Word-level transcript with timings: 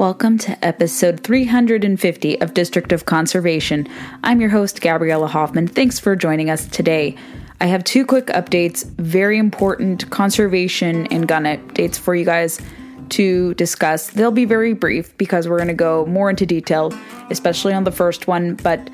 Welcome 0.00 0.38
to 0.38 0.64
episode 0.64 1.20
350 1.20 2.40
of 2.40 2.54
District 2.54 2.90
of 2.90 3.04
Conservation. 3.04 3.86
I'm 4.24 4.40
your 4.40 4.48
host, 4.48 4.80
Gabriella 4.80 5.26
Hoffman. 5.26 5.68
Thanks 5.68 6.00
for 6.00 6.16
joining 6.16 6.48
us 6.48 6.66
today. 6.66 7.16
I 7.60 7.66
have 7.66 7.84
two 7.84 8.06
quick 8.06 8.28
updates, 8.28 8.86
very 8.96 9.36
important 9.36 10.08
conservation 10.08 11.06
and 11.08 11.28
gun 11.28 11.44
updates 11.44 11.98
for 11.98 12.14
you 12.14 12.24
guys 12.24 12.62
to 13.10 13.52
discuss. 13.56 14.08
They'll 14.08 14.30
be 14.30 14.46
very 14.46 14.72
brief 14.72 15.14
because 15.18 15.46
we're 15.46 15.58
going 15.58 15.68
to 15.68 15.74
go 15.74 16.06
more 16.06 16.30
into 16.30 16.46
detail, 16.46 16.98
especially 17.28 17.74
on 17.74 17.84
the 17.84 17.92
first 17.92 18.26
one. 18.26 18.54
But 18.54 18.88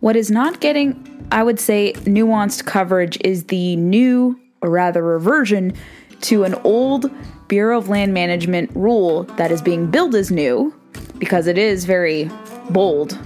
what 0.00 0.16
is 0.16 0.30
not 0.30 0.60
getting, 0.60 1.26
I 1.32 1.44
would 1.44 1.58
say, 1.58 1.94
nuanced 2.00 2.66
coverage 2.66 3.16
is 3.22 3.44
the 3.44 3.76
new, 3.76 4.38
or 4.60 4.68
rather, 4.68 5.02
reversion 5.02 5.72
to 6.20 6.44
an 6.44 6.56
old 6.56 7.10
Bureau 7.48 7.78
of 7.78 7.88
Land 7.88 8.12
Management 8.12 8.70
rule 8.74 9.24
that 9.36 9.50
is 9.50 9.62
being 9.62 9.90
billed 9.90 10.14
as 10.14 10.30
new 10.30 10.74
because 11.18 11.46
it 11.46 11.58
is 11.58 11.84
very 11.84 12.30
bold 12.70 13.18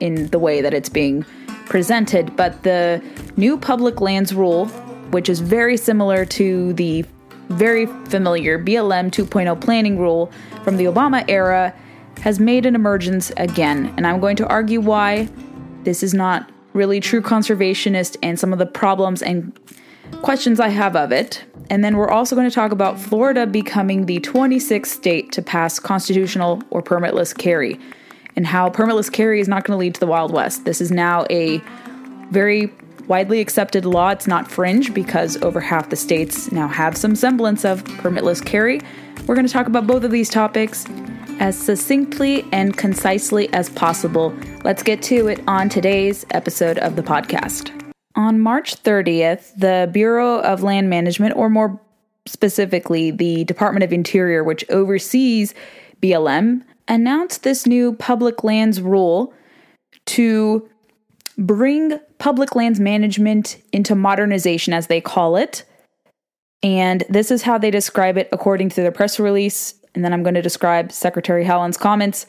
in 0.00 0.28
the 0.28 0.38
way 0.38 0.60
that 0.60 0.72
it's 0.72 0.88
being 0.88 1.24
presented. 1.66 2.34
But 2.36 2.62
the 2.62 3.02
new 3.36 3.58
public 3.58 4.00
lands 4.00 4.34
rule, 4.34 4.66
which 5.10 5.28
is 5.28 5.40
very 5.40 5.76
similar 5.76 6.24
to 6.26 6.72
the 6.74 7.04
very 7.48 7.86
familiar 8.06 8.58
BLM 8.58 9.10
2.0 9.10 9.60
planning 9.60 9.98
rule 9.98 10.30
from 10.64 10.76
the 10.76 10.84
Obama 10.84 11.24
era, 11.28 11.74
has 12.20 12.40
made 12.40 12.66
an 12.66 12.74
emergence 12.74 13.30
again. 13.36 13.92
And 13.96 14.06
I'm 14.06 14.20
going 14.20 14.36
to 14.36 14.46
argue 14.48 14.80
why 14.80 15.28
this 15.84 16.02
is 16.02 16.14
not 16.14 16.50
really 16.72 17.00
true 17.00 17.22
conservationist 17.22 18.16
and 18.22 18.38
some 18.38 18.52
of 18.52 18.58
the 18.58 18.66
problems 18.66 19.22
and 19.22 19.58
questions 20.22 20.60
I 20.60 20.68
have 20.68 20.96
of 20.96 21.12
it. 21.12 21.44
And 21.70 21.84
then 21.84 21.96
we're 21.96 22.10
also 22.10 22.34
going 22.34 22.48
to 22.48 22.54
talk 22.54 22.72
about 22.72 22.98
Florida 22.98 23.46
becoming 23.46 24.06
the 24.06 24.20
26th 24.20 24.86
state 24.86 25.32
to 25.32 25.42
pass 25.42 25.78
constitutional 25.78 26.62
or 26.70 26.82
permitless 26.82 27.36
carry 27.36 27.78
and 28.36 28.46
how 28.46 28.70
permitless 28.70 29.12
carry 29.12 29.40
is 29.40 29.48
not 29.48 29.64
going 29.64 29.76
to 29.76 29.80
lead 29.80 29.94
to 29.94 30.00
the 30.00 30.06
Wild 30.06 30.32
West. 30.32 30.64
This 30.64 30.80
is 30.80 30.90
now 30.90 31.26
a 31.28 31.60
very 32.30 32.72
widely 33.08 33.40
accepted 33.40 33.84
law. 33.84 34.10
It's 34.10 34.26
not 34.26 34.50
fringe 34.50 34.94
because 34.94 35.36
over 35.42 35.60
half 35.60 35.90
the 35.90 35.96
states 35.96 36.52
now 36.52 36.68
have 36.68 36.96
some 36.96 37.16
semblance 37.16 37.64
of 37.64 37.82
permitless 37.84 38.44
carry. 38.44 38.80
We're 39.26 39.34
going 39.34 39.46
to 39.46 39.52
talk 39.52 39.66
about 39.66 39.86
both 39.86 40.04
of 40.04 40.10
these 40.10 40.30
topics 40.30 40.86
as 41.40 41.58
succinctly 41.58 42.46
and 42.52 42.76
concisely 42.76 43.52
as 43.52 43.70
possible. 43.70 44.32
Let's 44.62 44.82
get 44.82 45.02
to 45.02 45.28
it 45.28 45.42
on 45.48 45.68
today's 45.68 46.24
episode 46.30 46.78
of 46.78 46.96
the 46.96 47.02
podcast. 47.02 47.87
On 48.18 48.40
March 48.40 48.82
30th, 48.82 49.52
the 49.56 49.88
Bureau 49.92 50.40
of 50.40 50.64
Land 50.64 50.90
Management, 50.90 51.36
or 51.36 51.48
more 51.48 51.80
specifically, 52.26 53.12
the 53.12 53.44
Department 53.44 53.84
of 53.84 53.92
Interior, 53.92 54.42
which 54.42 54.68
oversees 54.70 55.54
BLM, 56.02 56.64
announced 56.88 57.44
this 57.44 57.64
new 57.64 57.94
public 57.94 58.42
lands 58.42 58.82
rule 58.82 59.32
to 60.06 60.68
bring 61.38 62.00
public 62.18 62.56
lands 62.56 62.80
management 62.80 63.62
into 63.72 63.94
modernization, 63.94 64.72
as 64.72 64.88
they 64.88 65.00
call 65.00 65.36
it. 65.36 65.64
And 66.60 67.04
this 67.08 67.30
is 67.30 67.42
how 67.42 67.56
they 67.56 67.70
describe 67.70 68.18
it 68.18 68.28
according 68.32 68.70
to 68.70 68.80
their 68.80 68.90
press 68.90 69.20
release. 69.20 69.74
And 69.94 70.04
then 70.04 70.12
I'm 70.12 70.24
going 70.24 70.34
to 70.34 70.42
describe 70.42 70.90
Secretary 70.90 71.44
Haaland's 71.44 71.76
comments. 71.76 72.26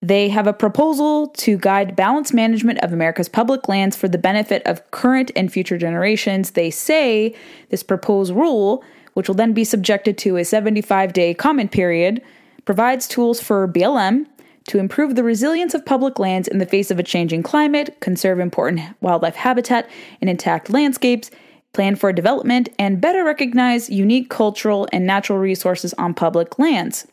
They 0.00 0.28
have 0.28 0.46
a 0.46 0.52
proposal 0.52 1.28
to 1.38 1.58
guide 1.58 1.96
balanced 1.96 2.32
management 2.32 2.78
of 2.80 2.92
America's 2.92 3.28
public 3.28 3.68
lands 3.68 3.96
for 3.96 4.06
the 4.06 4.18
benefit 4.18 4.62
of 4.64 4.88
current 4.92 5.32
and 5.34 5.52
future 5.52 5.76
generations. 5.76 6.52
They 6.52 6.70
say 6.70 7.34
this 7.70 7.82
proposed 7.82 8.32
rule, 8.32 8.84
which 9.14 9.26
will 9.26 9.34
then 9.34 9.52
be 9.52 9.64
subjected 9.64 10.16
to 10.18 10.36
a 10.36 10.44
75 10.44 11.12
day 11.12 11.34
comment 11.34 11.72
period, 11.72 12.22
provides 12.64 13.08
tools 13.08 13.40
for 13.40 13.66
BLM 13.66 14.26
to 14.68 14.78
improve 14.78 15.16
the 15.16 15.24
resilience 15.24 15.74
of 15.74 15.84
public 15.84 16.18
lands 16.18 16.46
in 16.46 16.58
the 16.58 16.66
face 16.66 16.90
of 16.90 16.98
a 16.98 17.02
changing 17.02 17.42
climate, 17.42 17.96
conserve 18.00 18.38
important 18.38 18.80
wildlife 19.00 19.34
habitat 19.34 19.88
and 20.20 20.30
intact 20.30 20.70
landscapes, 20.70 21.30
plan 21.72 21.96
for 21.96 22.12
development, 22.12 22.68
and 22.78 23.00
better 23.00 23.24
recognize 23.24 23.90
unique 23.90 24.30
cultural 24.30 24.86
and 24.92 25.06
natural 25.06 25.38
resources 25.38 25.92
on 25.94 26.14
public 26.14 26.58
lands. 26.58 27.06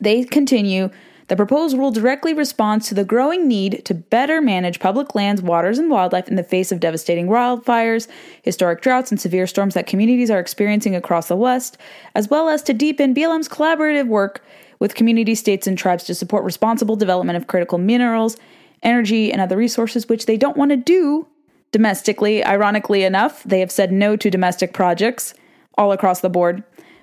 They 0.00 0.24
continue 0.24 0.90
the 1.28 1.36
proposed 1.36 1.76
rule 1.76 1.90
directly 1.90 2.34
responds 2.34 2.88
to 2.88 2.94
the 2.94 3.04
growing 3.04 3.46
need 3.46 3.84
to 3.84 3.94
better 3.94 4.40
manage 4.40 4.80
public 4.80 5.14
lands, 5.14 5.42
waters, 5.42 5.78
and 5.78 5.90
wildlife 5.90 6.28
in 6.28 6.36
the 6.36 6.42
face 6.42 6.72
of 6.72 6.80
devastating 6.80 7.26
wildfires, 7.26 8.08
historic 8.42 8.80
droughts, 8.80 9.10
and 9.10 9.20
severe 9.20 9.46
storms 9.46 9.74
that 9.74 9.86
communities 9.86 10.30
are 10.30 10.40
experiencing 10.40 10.94
across 10.94 11.28
the 11.28 11.36
West, 11.36 11.78
as 12.14 12.28
well 12.28 12.48
as 12.48 12.62
to 12.62 12.72
deepen 12.72 13.14
BLM's 13.14 13.48
collaborative 13.48 14.08
work 14.08 14.44
with 14.78 14.94
community 14.94 15.34
states 15.34 15.66
and 15.66 15.78
tribes 15.78 16.04
to 16.04 16.14
support 16.14 16.44
responsible 16.44 16.96
development 16.96 17.36
of 17.36 17.46
critical 17.46 17.78
minerals, 17.78 18.36
energy, 18.82 19.30
and 19.30 19.40
other 19.40 19.56
resources, 19.56 20.08
which 20.08 20.26
they 20.26 20.36
don't 20.36 20.56
want 20.56 20.70
to 20.70 20.76
do 20.76 21.26
domestically. 21.70 22.44
Ironically 22.44 23.04
enough, 23.04 23.42
they 23.44 23.60
have 23.60 23.70
said 23.70 23.92
no 23.92 24.16
to 24.16 24.30
domestic 24.30 24.72
projects 24.72 25.34
all 25.78 25.92
across 25.92 26.20
the 26.20 26.28
board. 26.28 26.62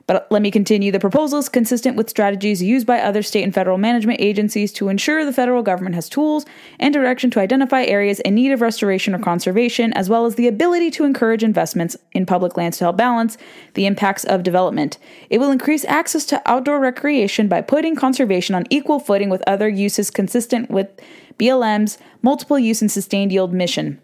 But 0.09 0.25
let 0.31 0.41
me 0.41 0.49
continue. 0.49 0.91
The 0.91 0.99
proposal 0.99 1.37
is 1.37 1.49
consistent 1.49 1.95
with 1.95 2.09
strategies 2.09 2.63
used 2.63 2.87
by 2.87 2.99
other 2.99 3.21
state 3.21 3.43
and 3.43 3.53
federal 3.53 3.77
management 3.77 4.19
agencies 4.19 4.73
to 4.73 4.89
ensure 4.89 5.23
the 5.23 5.31
federal 5.31 5.61
government 5.61 5.93
has 5.93 6.09
tools 6.09 6.47
and 6.79 6.91
direction 6.91 7.29
to 7.29 7.39
identify 7.39 7.83
areas 7.83 8.19
in 8.21 8.33
need 8.33 8.51
of 8.51 8.59
restoration 8.59 9.13
or 9.13 9.19
conservation, 9.19 9.93
as 9.93 10.09
well 10.09 10.25
as 10.25 10.33
the 10.33 10.47
ability 10.47 10.89
to 10.89 11.03
encourage 11.03 11.43
investments 11.43 11.95
in 12.11 12.25
public 12.25 12.57
lands 12.57 12.79
to 12.79 12.85
help 12.85 12.97
balance 12.97 13.37
the 13.75 13.85
impacts 13.85 14.23
of 14.23 14.41
development. 14.41 14.97
It 15.29 15.37
will 15.37 15.51
increase 15.51 15.85
access 15.85 16.25
to 16.25 16.41
outdoor 16.47 16.79
recreation 16.79 17.47
by 17.47 17.61
putting 17.61 17.95
conservation 17.95 18.55
on 18.55 18.65
equal 18.71 18.99
footing 18.99 19.29
with 19.29 19.43
other 19.45 19.69
uses 19.69 20.09
consistent 20.09 20.71
with 20.71 20.89
BLM's 21.37 21.99
multiple 22.23 22.57
use 22.57 22.81
and 22.81 22.91
sustained 22.91 23.31
yield 23.31 23.53
mission. 23.53 24.01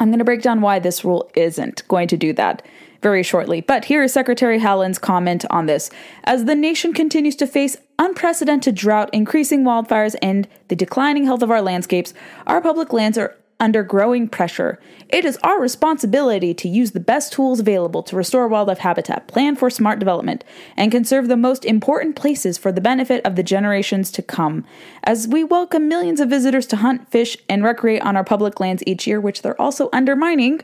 I'm 0.00 0.08
going 0.08 0.18
to 0.18 0.24
break 0.24 0.42
down 0.42 0.62
why 0.62 0.78
this 0.78 1.04
rule 1.04 1.30
isn't 1.34 1.86
going 1.86 2.08
to 2.08 2.16
do 2.16 2.32
that 2.32 2.62
very 3.02 3.22
shortly. 3.22 3.60
But 3.60 3.84
here 3.84 4.02
is 4.02 4.12
Secretary 4.12 4.58
Haaland's 4.58 4.98
comment 4.98 5.44
on 5.50 5.66
this. 5.66 5.90
As 6.24 6.46
the 6.46 6.54
nation 6.54 6.92
continues 6.92 7.36
to 7.36 7.46
face 7.46 7.76
unprecedented 7.98 8.74
drought, 8.74 9.10
increasing 9.12 9.62
wildfires, 9.62 10.16
and 10.22 10.48
the 10.68 10.76
declining 10.76 11.24
health 11.24 11.42
of 11.42 11.50
our 11.50 11.62
landscapes, 11.62 12.14
our 12.46 12.60
public 12.60 12.92
lands 12.92 13.18
are 13.18 13.36
under 13.60 13.82
growing 13.82 14.26
pressure. 14.26 14.80
It 15.08 15.24
is 15.24 15.38
our 15.44 15.60
responsibility 15.60 16.54
to 16.54 16.68
use 16.68 16.92
the 16.92 17.00
best 17.00 17.32
tools 17.32 17.60
available 17.60 18.02
to 18.04 18.16
restore 18.16 18.48
wildlife 18.48 18.78
habitat, 18.78 19.28
plan 19.28 19.54
for 19.54 19.70
smart 19.70 19.98
development, 19.98 20.42
and 20.76 20.90
conserve 20.90 21.28
the 21.28 21.36
most 21.36 21.64
important 21.64 22.16
places 22.16 22.56
for 22.58 22.72
the 22.72 22.80
benefit 22.80 23.24
of 23.24 23.36
the 23.36 23.42
generations 23.42 24.10
to 24.12 24.22
come. 24.22 24.64
As 25.04 25.28
we 25.28 25.44
welcome 25.44 25.86
millions 25.86 26.20
of 26.20 26.30
visitors 26.30 26.66
to 26.68 26.76
hunt, 26.76 27.10
fish, 27.10 27.36
and 27.48 27.62
recreate 27.62 28.02
on 28.02 28.16
our 28.16 28.24
public 28.24 28.58
lands 28.58 28.82
each 28.86 29.06
year, 29.06 29.20
which 29.20 29.42
they're 29.42 29.60
also 29.60 29.90
undermining, 29.92 30.60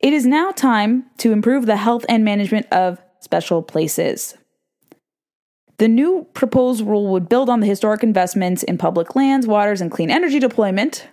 it 0.00 0.12
is 0.12 0.26
now 0.26 0.50
time 0.50 1.06
to 1.18 1.32
improve 1.32 1.66
the 1.66 1.76
health 1.76 2.04
and 2.08 2.24
management 2.24 2.66
of 2.72 3.00
special 3.20 3.62
places. 3.62 4.36
The 5.78 5.88
new 5.88 6.26
proposed 6.34 6.84
rule 6.84 7.08
would 7.08 7.28
build 7.28 7.48
on 7.48 7.60
the 7.60 7.66
historic 7.66 8.02
investments 8.02 8.62
in 8.62 8.78
public 8.78 9.16
lands, 9.16 9.46
waters, 9.46 9.80
and 9.80 9.90
clean 9.90 10.10
energy 10.10 10.38
deployment 10.38 11.08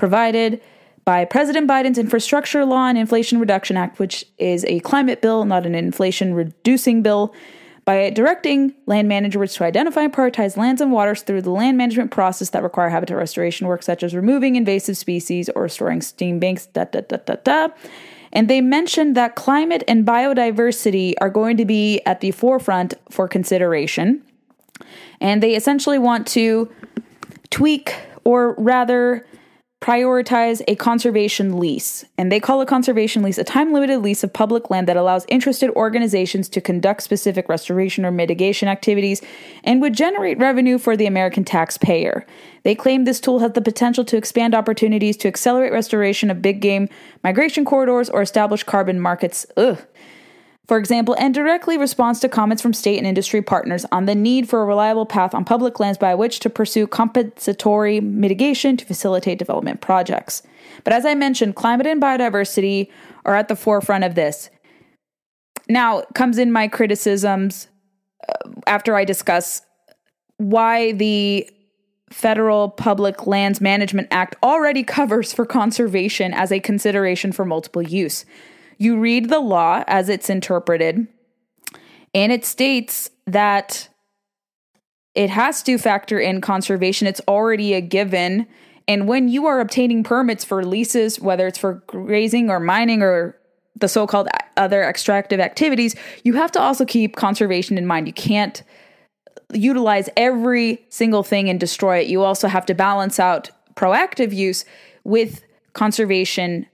provided 0.00 0.62
by 1.04 1.26
President 1.26 1.68
Biden's 1.68 1.98
Infrastructure 1.98 2.64
Law 2.64 2.86
and 2.86 2.96
Inflation 2.96 3.38
Reduction 3.38 3.76
Act, 3.76 3.98
which 3.98 4.24
is 4.38 4.64
a 4.64 4.80
climate 4.80 5.20
bill, 5.20 5.44
not 5.44 5.66
an 5.66 5.74
inflation 5.74 6.32
reducing 6.32 7.02
bill, 7.02 7.34
by 7.84 8.08
directing 8.08 8.74
land 8.86 9.08
managers 9.08 9.54
to 9.54 9.64
identify 9.64 10.02
and 10.02 10.12
prioritize 10.12 10.56
lands 10.56 10.80
and 10.80 10.90
waters 10.90 11.20
through 11.20 11.42
the 11.42 11.50
land 11.50 11.76
management 11.76 12.10
process 12.10 12.48
that 12.50 12.62
require 12.62 12.88
habitat 12.88 13.14
restoration 13.14 13.66
work, 13.66 13.82
such 13.82 14.02
as 14.02 14.14
removing 14.14 14.56
invasive 14.56 14.96
species 14.96 15.50
or 15.50 15.64
restoring 15.64 16.00
stream 16.00 16.38
banks, 16.38 16.64
da 16.64 16.84
da 16.84 17.02
da 17.02 17.18
da 17.18 17.34
da. 17.44 17.68
And 18.32 18.48
they 18.48 18.62
mentioned 18.62 19.16
that 19.16 19.34
climate 19.34 19.84
and 19.86 20.06
biodiversity 20.06 21.12
are 21.20 21.28
going 21.28 21.58
to 21.58 21.66
be 21.66 22.00
at 22.06 22.20
the 22.20 22.30
forefront 22.30 22.94
for 23.10 23.28
consideration. 23.28 24.22
And 25.20 25.42
they 25.42 25.54
essentially 25.56 25.98
want 25.98 26.26
to 26.28 26.70
tweak, 27.50 27.94
or 28.24 28.54
rather, 28.54 29.26
prioritize 29.80 30.60
a 30.68 30.74
conservation 30.74 31.58
lease. 31.58 32.04
And 32.18 32.30
they 32.30 32.38
call 32.38 32.60
a 32.60 32.66
conservation 32.66 33.22
lease 33.22 33.38
a 33.38 33.44
time 33.44 33.72
limited 33.72 34.00
lease 34.00 34.22
of 34.22 34.32
public 34.32 34.68
land 34.68 34.86
that 34.88 34.96
allows 34.96 35.24
interested 35.28 35.70
organizations 35.70 36.50
to 36.50 36.60
conduct 36.60 37.02
specific 37.02 37.48
restoration 37.48 38.04
or 38.04 38.10
mitigation 38.10 38.68
activities 38.68 39.22
and 39.64 39.80
would 39.80 39.94
generate 39.94 40.38
revenue 40.38 40.76
for 40.76 40.96
the 40.96 41.06
American 41.06 41.44
taxpayer. 41.44 42.26
They 42.62 42.74
claim 42.74 43.04
this 43.04 43.20
tool 43.20 43.38
has 43.38 43.52
the 43.52 43.62
potential 43.62 44.04
to 44.04 44.18
expand 44.18 44.54
opportunities 44.54 45.16
to 45.18 45.28
accelerate 45.28 45.72
restoration 45.72 46.30
of 46.30 46.42
big 46.42 46.60
game 46.60 46.90
migration 47.24 47.64
corridors 47.64 48.10
or 48.10 48.20
establish 48.20 48.62
carbon 48.62 49.00
markets. 49.00 49.46
Ugh 49.56 49.78
for 50.70 50.78
example, 50.78 51.16
and 51.18 51.34
directly 51.34 51.76
responds 51.76 52.20
to 52.20 52.28
comments 52.28 52.62
from 52.62 52.72
state 52.72 52.96
and 52.96 53.04
industry 53.04 53.42
partners 53.42 53.84
on 53.90 54.04
the 54.04 54.14
need 54.14 54.48
for 54.48 54.62
a 54.62 54.64
reliable 54.64 55.04
path 55.04 55.34
on 55.34 55.44
public 55.44 55.80
lands 55.80 55.98
by 55.98 56.14
which 56.14 56.38
to 56.38 56.48
pursue 56.48 56.86
compensatory 56.86 58.00
mitigation 58.00 58.76
to 58.76 58.84
facilitate 58.84 59.36
development 59.36 59.80
projects. 59.80 60.44
But 60.84 60.92
as 60.92 61.04
I 61.04 61.16
mentioned, 61.16 61.56
climate 61.56 61.88
and 61.88 62.00
biodiversity 62.00 62.88
are 63.24 63.34
at 63.34 63.48
the 63.48 63.56
forefront 63.56 64.04
of 64.04 64.14
this. 64.14 64.48
Now 65.68 66.04
comes 66.14 66.38
in 66.38 66.52
my 66.52 66.68
criticisms 66.68 67.66
uh, 68.28 68.50
after 68.68 68.94
I 68.94 69.04
discuss 69.04 69.62
why 70.36 70.92
the 70.92 71.50
Federal 72.12 72.68
Public 72.68 73.26
Lands 73.26 73.60
Management 73.60 74.06
Act 74.12 74.36
already 74.40 74.84
covers 74.84 75.32
for 75.32 75.44
conservation 75.44 76.32
as 76.32 76.52
a 76.52 76.60
consideration 76.60 77.32
for 77.32 77.44
multiple 77.44 77.82
use. 77.82 78.24
You 78.80 78.98
read 78.98 79.28
the 79.28 79.40
law 79.40 79.84
as 79.86 80.08
it's 80.08 80.30
interpreted, 80.30 81.06
and 82.14 82.32
it 82.32 82.46
states 82.46 83.10
that 83.26 83.90
it 85.14 85.28
has 85.28 85.62
to 85.64 85.76
factor 85.76 86.18
in 86.18 86.40
conservation. 86.40 87.06
It's 87.06 87.20
already 87.28 87.74
a 87.74 87.82
given. 87.82 88.46
And 88.88 89.06
when 89.06 89.28
you 89.28 89.44
are 89.44 89.60
obtaining 89.60 90.02
permits 90.02 90.44
for 90.44 90.64
leases, 90.64 91.20
whether 91.20 91.46
it's 91.46 91.58
for 91.58 91.82
grazing 91.86 92.48
or 92.48 92.58
mining 92.58 93.02
or 93.02 93.36
the 93.76 93.86
so 93.86 94.06
called 94.06 94.28
other 94.56 94.82
extractive 94.82 95.40
activities, 95.40 95.94
you 96.24 96.32
have 96.34 96.50
to 96.52 96.60
also 96.60 96.86
keep 96.86 97.16
conservation 97.16 97.76
in 97.76 97.86
mind. 97.86 98.06
You 98.06 98.14
can't 98.14 98.62
utilize 99.52 100.08
every 100.16 100.86
single 100.88 101.22
thing 101.22 101.50
and 101.50 101.60
destroy 101.60 101.98
it. 101.98 102.06
You 102.06 102.22
also 102.22 102.48
have 102.48 102.64
to 102.64 102.74
balance 102.74 103.20
out 103.20 103.50
proactive 103.74 104.34
use 104.34 104.64
with 105.04 105.44
conservation 105.74 106.64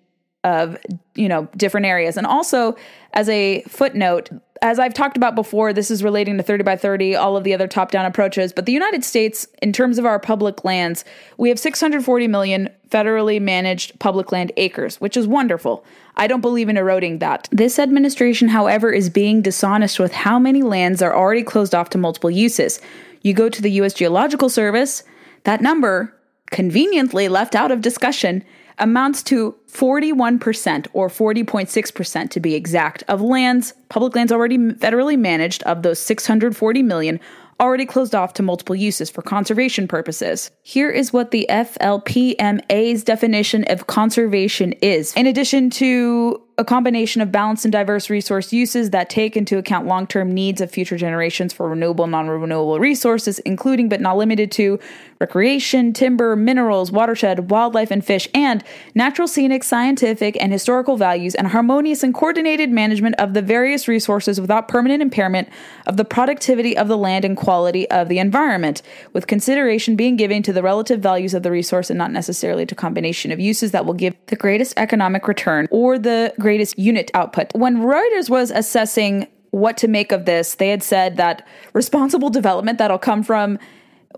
of 0.44 0.76
you 1.14 1.28
know 1.28 1.48
different 1.56 1.86
areas 1.86 2.16
and 2.16 2.26
also 2.26 2.76
as 3.14 3.28
a 3.28 3.62
footnote 3.62 4.30
as 4.62 4.78
I've 4.78 4.94
talked 4.94 5.16
about 5.16 5.34
before, 5.34 5.72
this 5.72 5.90
is 5.90 6.02
relating 6.02 6.36
to 6.36 6.42
30 6.42 6.64
by 6.64 6.76
30, 6.76 7.14
all 7.14 7.36
of 7.36 7.44
the 7.44 7.54
other 7.54 7.68
top 7.68 7.90
down 7.90 8.06
approaches. 8.06 8.52
But 8.52 8.66
the 8.66 8.72
United 8.72 9.04
States, 9.04 9.46
in 9.62 9.72
terms 9.72 9.98
of 9.98 10.06
our 10.06 10.18
public 10.18 10.64
lands, 10.64 11.04
we 11.36 11.48
have 11.48 11.58
640 11.58 12.28
million 12.28 12.70
federally 12.88 13.40
managed 13.40 13.98
public 13.98 14.32
land 14.32 14.52
acres, 14.56 15.00
which 15.00 15.16
is 15.16 15.26
wonderful. 15.26 15.84
I 16.16 16.26
don't 16.26 16.40
believe 16.40 16.68
in 16.68 16.76
eroding 16.76 17.18
that. 17.18 17.48
This 17.50 17.78
administration, 17.78 18.48
however, 18.48 18.92
is 18.92 19.10
being 19.10 19.42
dishonest 19.42 19.98
with 19.98 20.12
how 20.12 20.38
many 20.38 20.62
lands 20.62 21.02
are 21.02 21.14
already 21.14 21.42
closed 21.42 21.74
off 21.74 21.90
to 21.90 21.98
multiple 21.98 22.30
uses. 22.30 22.80
You 23.22 23.34
go 23.34 23.48
to 23.48 23.60
the 23.60 23.72
US 23.72 23.92
Geological 23.92 24.48
Service, 24.48 25.02
that 25.44 25.60
number, 25.60 26.14
conveniently 26.50 27.28
left 27.28 27.54
out 27.54 27.70
of 27.70 27.80
discussion, 27.82 28.44
amounts 28.78 29.22
to 29.24 29.56
41% 29.68 30.86
or 30.92 31.08
40.6% 31.08 32.30
to 32.30 32.40
be 32.40 32.54
exact 32.54 33.02
of 33.08 33.20
lands, 33.20 33.72
public 33.88 34.14
lands 34.14 34.32
already 34.32 34.58
federally 34.58 35.18
managed 35.18 35.62
of 35.64 35.82
those 35.82 35.98
640 35.98 36.82
million 36.82 37.20
already 37.58 37.86
closed 37.86 38.14
off 38.14 38.34
to 38.34 38.42
multiple 38.42 38.76
uses 38.76 39.08
for 39.08 39.22
conservation 39.22 39.88
purposes. 39.88 40.50
Here 40.62 40.90
is 40.90 41.12
what 41.12 41.30
the 41.30 41.46
FLPMA's 41.48 43.02
definition 43.02 43.64
of 43.68 43.86
conservation 43.86 44.72
is. 44.82 45.14
In 45.14 45.26
addition 45.26 45.70
to 45.70 46.42
a 46.58 46.64
combination 46.64 47.20
of 47.20 47.30
balanced 47.30 47.66
and 47.66 47.72
diverse 47.72 48.08
resource 48.08 48.50
uses 48.50 48.88
that 48.90 49.10
take 49.10 49.36
into 49.36 49.58
account 49.58 49.86
long 49.86 50.06
term 50.06 50.32
needs 50.32 50.62
of 50.62 50.70
future 50.70 50.96
generations 50.96 51.52
for 51.52 51.68
renewable 51.68 52.04
and 52.04 52.12
non 52.12 52.28
renewable 52.28 52.80
resources, 52.80 53.38
including 53.40 53.90
but 53.90 54.00
not 54.00 54.16
limited 54.16 54.50
to 54.50 54.78
recreation, 55.20 55.92
timber, 55.92 56.34
minerals, 56.34 56.90
watershed, 56.90 57.50
wildlife, 57.50 57.90
and 57.90 58.04
fish, 58.04 58.26
and 58.32 58.64
natural, 58.94 59.28
scenic, 59.28 59.64
scientific, 59.64 60.36
and 60.40 60.50
historical 60.50 60.96
values, 60.96 61.34
and 61.34 61.48
harmonious 61.48 62.02
and 62.02 62.14
coordinated 62.14 62.70
management 62.70 63.14
of 63.16 63.34
the 63.34 63.42
various 63.42 63.86
resources 63.86 64.40
without 64.40 64.66
permanent 64.66 65.02
impairment 65.02 65.48
of 65.86 65.98
the 65.98 66.04
productivity 66.04 66.76
of 66.76 66.88
the 66.88 66.96
land 66.96 67.24
and 67.24 67.36
quality 67.36 67.88
of 67.90 68.08
the 68.08 68.18
environment, 68.18 68.80
with 69.12 69.26
consideration 69.26 69.94
being 69.94 70.16
given 70.16 70.42
to 70.42 70.54
the 70.54 70.62
relative 70.62 71.00
values 71.00 71.34
of 71.34 71.42
the 71.42 71.50
resource 71.50 71.90
and 71.90 71.98
not 71.98 72.12
necessarily 72.12 72.64
to 72.64 72.74
combination 72.74 73.30
of 73.30 73.38
uses 73.38 73.72
that 73.72 73.84
will 73.84 73.94
give 73.94 74.14
the 74.26 74.36
greatest 74.36 74.72
economic 74.78 75.28
return 75.28 75.68
or 75.70 75.98
the 75.98 76.32
greatest 76.46 76.78
unit 76.78 77.10
output. 77.12 77.52
When 77.56 77.78
Reuters 77.78 78.30
was 78.30 78.52
assessing 78.52 79.26
what 79.50 79.76
to 79.78 79.88
make 79.88 80.12
of 80.12 80.26
this, 80.26 80.54
they 80.54 80.68
had 80.68 80.80
said 80.80 81.16
that 81.16 81.44
responsible 81.72 82.30
development 82.30 82.78
that'll 82.78 83.00
come 83.00 83.24
from 83.24 83.58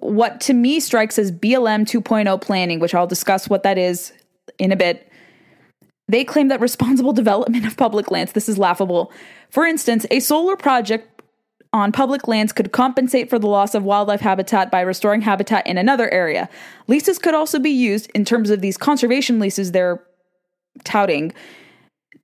what 0.01 0.39
to 0.43 0.53
me 0.53 0.79
strikes 0.79 1.19
as 1.19 1.33
BLM 1.33 1.87
2.0 1.87 2.39
planning, 2.43 2.81
which 2.81 2.95
I'll 2.95 3.07
discuss 3.07 3.49
what 3.49 3.63
that 3.63 3.79
is 3.79 4.13
in 4.59 4.73
a 4.73 4.77
bit. 4.77 5.11
They 6.07 6.23
claim 6.23 6.49
that 6.49 6.61
responsible 6.61 7.15
development 7.15 7.65
of 7.65 7.79
public 7.79 8.11
lands, 8.11 8.33
this 8.33 8.47
is 8.47 8.59
laughable. 8.59 9.11
For 9.49 9.65
instance, 9.65 10.05
a 10.11 10.21
solar 10.21 10.55
project 10.55 11.23
on 11.73 11.93
public 11.93 12.29
lands 12.29 12.53
could 12.53 12.73
compensate 12.73 13.31
for 13.31 13.39
the 13.39 13.47
loss 13.47 13.75
of 13.75 13.85
wildlife 13.85 14.21
habitat 14.21 14.71
by 14.71 14.83
restoring 14.83 15.23
habitat 15.23 15.67
in 15.67 15.79
another 15.79 16.11
area. 16.11 16.51
Leases 16.89 17.19
could 17.19 17.35
also 17.35 17.59
be 17.59 17.71
used 17.71 18.11
in 18.15 18.27
terms 18.27 18.51
of 18.51 18.61
these 18.61 18.77
conservation 18.77 19.39
leases 19.39 19.73
they're 19.73 20.03
touting 20.85 21.33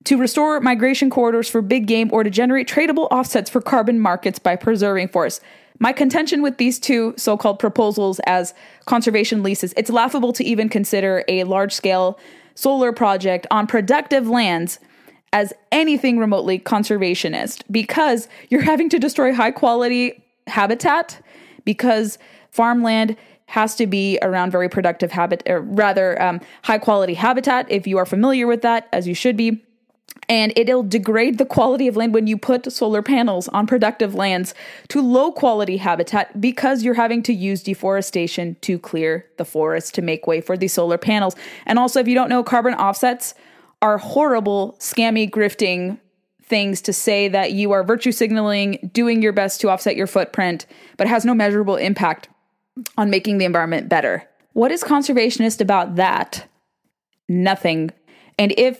to 0.04 0.18
restore 0.18 0.60
migration 0.60 1.10
corridors 1.10 1.48
for 1.48 1.62
big 1.62 1.86
game 1.86 2.10
or 2.12 2.22
to 2.22 2.30
generate 2.30 2.68
tradable 2.68 3.08
offsets 3.10 3.50
for 3.50 3.60
carbon 3.60 3.98
markets 3.98 4.38
by 4.38 4.56
preserving 4.56 5.08
forests. 5.08 5.40
My 5.78 5.92
contention 5.92 6.42
with 6.42 6.58
these 6.58 6.78
two 6.78 7.14
so 7.16 7.36
called 7.36 7.58
proposals 7.58 8.20
as 8.26 8.54
conservation 8.84 9.42
leases, 9.42 9.74
it's 9.76 9.90
laughable 9.90 10.32
to 10.34 10.44
even 10.44 10.68
consider 10.68 11.24
a 11.26 11.44
large 11.44 11.72
scale 11.72 12.18
solar 12.54 12.92
project 12.92 13.46
on 13.50 13.66
productive 13.66 14.28
lands 14.28 14.78
as 15.32 15.52
anything 15.72 16.18
remotely 16.18 16.60
conservationist 16.60 17.62
because 17.70 18.28
you're 18.50 18.62
having 18.62 18.88
to 18.88 18.98
destroy 18.98 19.34
high 19.34 19.50
quality 19.50 20.22
habitat 20.46 21.20
because 21.64 22.18
farmland 22.52 23.16
has 23.46 23.74
to 23.74 23.86
be 23.86 24.18
around 24.22 24.52
very 24.52 24.68
productive 24.68 25.10
habit 25.10 25.42
or 25.46 25.60
rather 25.60 26.20
um, 26.22 26.40
high 26.62 26.78
quality 26.78 27.14
habitat 27.14 27.68
if 27.68 27.84
you 27.86 27.98
are 27.98 28.06
familiar 28.06 28.46
with 28.46 28.62
that 28.62 28.88
as 28.92 29.08
you 29.08 29.14
should 29.14 29.36
be 29.36 29.60
and 30.28 30.52
it'll 30.56 30.82
degrade 30.82 31.38
the 31.38 31.46
quality 31.46 31.88
of 31.88 31.96
land 31.96 32.14
when 32.14 32.26
you 32.26 32.36
put 32.36 32.70
solar 32.72 33.02
panels 33.02 33.48
on 33.48 33.66
productive 33.66 34.14
lands 34.14 34.54
to 34.88 35.00
low 35.00 35.32
quality 35.32 35.76
habitat 35.76 36.40
because 36.40 36.82
you're 36.82 36.94
having 36.94 37.22
to 37.22 37.32
use 37.32 37.62
deforestation 37.62 38.56
to 38.62 38.78
clear 38.78 39.26
the 39.36 39.44
forest 39.44 39.94
to 39.94 40.02
make 40.02 40.26
way 40.26 40.40
for 40.40 40.56
these 40.56 40.72
solar 40.72 40.98
panels. 40.98 41.36
And 41.66 41.78
also, 41.78 42.00
if 42.00 42.08
you 42.08 42.14
don't 42.14 42.28
know, 42.28 42.42
carbon 42.42 42.74
offsets 42.74 43.34
are 43.82 43.98
horrible, 43.98 44.76
scammy, 44.78 45.28
grifting 45.28 45.98
things 46.42 46.80
to 46.82 46.92
say 46.92 47.28
that 47.28 47.52
you 47.52 47.72
are 47.72 47.82
virtue 47.82 48.12
signaling, 48.12 48.90
doing 48.92 49.22
your 49.22 49.32
best 49.32 49.60
to 49.60 49.70
offset 49.70 49.96
your 49.96 50.06
footprint, 50.06 50.66
but 50.96 51.06
has 51.06 51.24
no 51.24 51.34
measurable 51.34 51.76
impact 51.76 52.28
on 52.96 53.10
making 53.10 53.38
the 53.38 53.44
environment 53.44 53.88
better. 53.88 54.28
What 54.52 54.70
is 54.70 54.84
conservationist 54.84 55.60
about 55.60 55.96
that? 55.96 56.48
Nothing. 57.28 57.90
And 58.38 58.52
if 58.56 58.78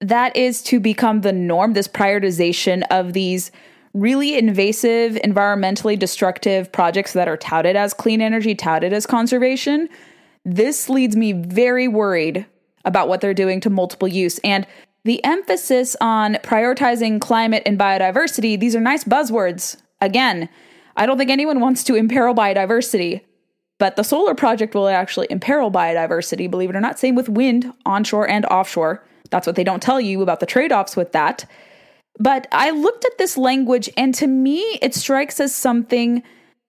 that 0.00 0.36
is 0.36 0.62
to 0.64 0.80
become 0.80 1.20
the 1.20 1.32
norm, 1.32 1.74
this 1.74 1.88
prioritization 1.88 2.82
of 2.90 3.12
these 3.12 3.50
really 3.92 4.38
invasive, 4.38 5.14
environmentally 5.14 5.98
destructive 5.98 6.70
projects 6.72 7.12
that 7.12 7.28
are 7.28 7.36
touted 7.36 7.76
as 7.76 7.92
clean 7.92 8.20
energy, 8.20 8.54
touted 8.54 8.92
as 8.92 9.06
conservation. 9.06 9.88
This 10.44 10.88
leads 10.88 11.16
me 11.16 11.32
very 11.32 11.88
worried 11.88 12.46
about 12.84 13.08
what 13.08 13.20
they're 13.20 13.34
doing 13.34 13.60
to 13.60 13.70
multiple 13.70 14.08
use. 14.08 14.38
And 14.38 14.66
the 15.04 15.22
emphasis 15.24 15.96
on 16.00 16.34
prioritizing 16.36 17.20
climate 17.20 17.62
and 17.66 17.78
biodiversity, 17.78 18.58
these 18.58 18.76
are 18.76 18.80
nice 18.80 19.04
buzzwords. 19.04 19.76
Again, 20.00 20.48
I 20.96 21.06
don't 21.06 21.18
think 21.18 21.30
anyone 21.30 21.60
wants 21.60 21.84
to 21.84 21.94
imperil 21.94 22.34
biodiversity, 22.34 23.22
but 23.78 23.96
the 23.96 24.02
solar 24.02 24.34
project 24.34 24.74
will 24.74 24.88
actually 24.88 25.26
imperil 25.30 25.70
biodiversity, 25.70 26.50
believe 26.50 26.70
it 26.70 26.76
or 26.76 26.80
not. 26.80 26.98
Same 26.98 27.14
with 27.14 27.28
wind, 27.28 27.72
onshore 27.84 28.28
and 28.28 28.46
offshore. 28.46 29.04
That's 29.30 29.46
what 29.46 29.56
they 29.56 29.64
don't 29.64 29.82
tell 29.82 30.00
you 30.00 30.22
about 30.22 30.40
the 30.40 30.46
trade 30.46 30.72
offs 30.72 30.96
with 30.96 31.12
that. 31.12 31.44
But 32.18 32.46
I 32.52 32.70
looked 32.70 33.04
at 33.04 33.18
this 33.18 33.38
language, 33.38 33.88
and 33.96 34.14
to 34.14 34.26
me, 34.26 34.60
it 34.82 34.94
strikes 34.94 35.40
as 35.40 35.54
something 35.54 36.22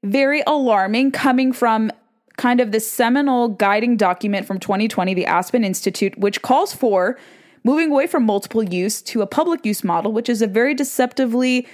very 0.04 0.44
alarming 0.48 1.12
coming 1.12 1.52
from 1.52 1.92
kind 2.38 2.60
of 2.60 2.72
the 2.72 2.80
seminal 2.80 3.50
guiding 3.50 3.98
document 3.98 4.48
from 4.48 4.60
2020, 4.60 5.14
the 5.14 5.26
Aspen 5.26 5.64
Institute, 5.64 6.18
which 6.18 6.42
calls 6.42 6.74
for 6.74 7.18
moving 7.64 7.92
away 7.92 8.08
from 8.08 8.26
multiple 8.26 8.64
use 8.64 9.02
to 9.02 9.22
a 9.22 9.28
public 9.28 9.66
use 9.66 9.84
model, 9.84 10.12
which 10.12 10.30
is 10.30 10.42
a 10.42 10.48
very 10.48 10.74
deceptively 10.74 11.68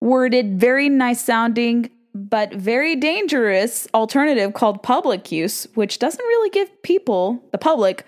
worded, 0.00 0.58
very 0.58 0.88
nice 0.88 1.22
sounding 1.22 1.90
but 2.14 2.52
very 2.52 2.94
dangerous 2.94 3.88
alternative 3.94 4.52
called 4.52 4.82
public 4.82 5.32
use, 5.32 5.66
which 5.74 5.98
doesn't 5.98 6.24
really 6.24 6.50
give 6.50 6.82
people, 6.82 7.42
the 7.52 7.58
public, 7.58 8.04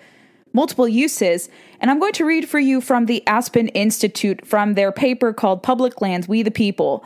multiple 0.55 0.87
uses. 0.87 1.49
And 1.79 1.91
I'm 1.91 1.99
going 1.99 2.13
to 2.13 2.25
read 2.25 2.49
for 2.49 2.59
you 2.59 2.81
from 2.81 3.05
the 3.05 3.25
Aspen 3.27 3.67
Institute 3.69 4.47
from 4.47 4.73
their 4.73 4.91
paper 4.91 5.33
called 5.33 5.61
Public 5.61 6.01
Lands 6.01 6.27
We 6.27 6.41
the 6.41 6.49
People. 6.49 7.03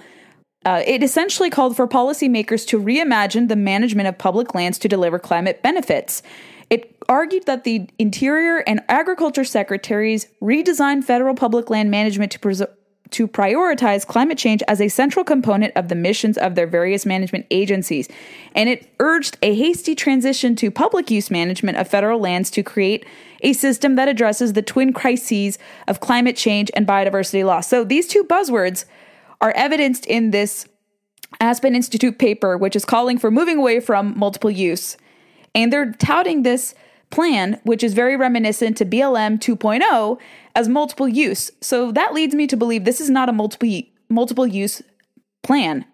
Uh, 0.66 0.84
it 0.86 1.02
essentially 1.02 1.50
called 1.50 1.76
for 1.76 1.88
policymakers 1.88 2.68
to 2.68 2.80
reimagine 2.80 3.48
the 3.48 3.56
management 3.56 4.08
of 4.08 4.18
public 4.18 4.54
lands 4.54 4.78
to 4.80 4.88
deliver 4.88 5.18
climate 5.18 5.64
benefits. 5.64 6.22
It 6.70 6.96
argued 7.08 7.46
that 7.46 7.64
the 7.64 7.90
Interior 7.98 8.58
and 8.68 8.82
Agriculture 8.88 9.44
Secretaries 9.44 10.28
redesigned 10.42 11.04
federal 11.04 11.34
public 11.34 11.70
land 11.70 11.90
management 11.90 12.32
to, 12.34 12.40
pres- 12.40 12.62
to 13.12 13.28
prioritize 13.28 14.06
climate 14.06 14.38
change 14.38 14.62
as 14.68 14.80
a 14.80 14.90
central 14.90 15.26
component 15.26 15.76
of 15.76 15.88
the 15.88 15.96
missions 15.96 16.38
of 16.38 16.56
their 16.56 16.68
various 16.68 17.06
management 17.06 17.48
agencies. 17.50 18.08
And 18.54 18.70
it 18.70 18.94
urged 19.00 19.38
a 19.42 19.56
hasty 19.56 19.96
transition 19.96 20.56
to 20.58 20.70
public 20.70 21.10
use 21.10 21.32
management 21.32 21.78
of 21.78 21.88
federal 21.88 22.20
lands 22.20 22.52
to 22.52 22.62
create 22.62 23.06
a 23.42 23.54
system 23.54 23.96
that 23.96 24.08
addresses 24.08 24.54
the 24.54 24.62
twin 24.62 24.94
crises 24.94 25.58
of 25.88 26.00
climate 26.00 26.36
change 26.36 26.70
and 26.76 26.88
biodiversity 26.88 27.46
loss. 27.46 27.68
So 27.68 27.84
these 27.84 28.08
two 28.08 28.24
buzzwords 28.24 28.86
are 29.42 29.52
evidenced 29.52 30.06
in 30.06 30.32
this 30.32 30.68
Aspen 31.40 31.76
Institute 31.76 32.18
paper, 32.18 32.58
which 32.58 32.76
is 32.76 32.86
calling 32.86 33.18
for 33.18 33.32
moving 33.32 33.58
away 33.58 33.80
from 33.80 34.18
multiple 34.18 34.52
use. 34.52 34.98
And 35.56 35.72
they're 35.72 35.94
touting 35.94 36.44
this 36.44 36.74
plan, 37.10 37.60
which 37.64 37.84
is 37.84 37.94
very 37.94 38.16
reminiscent 38.16 38.78
to 38.78 38.86
BLM 38.86 39.40
2.0, 39.40 40.20
as 40.56 40.68
multiple 40.68 41.08
use. 41.08 41.52
So 41.62 41.92
that 41.92 42.14
leads 42.14 42.36
me 42.36 42.48
to 42.48 42.58
believe 42.58 42.84
this 42.84 43.02
is 43.02 43.10
not 43.10 43.30
a 43.30 43.34
multiple 43.34 43.82
multiple 44.10 44.48
use 44.48 44.82
plan. 45.44 45.86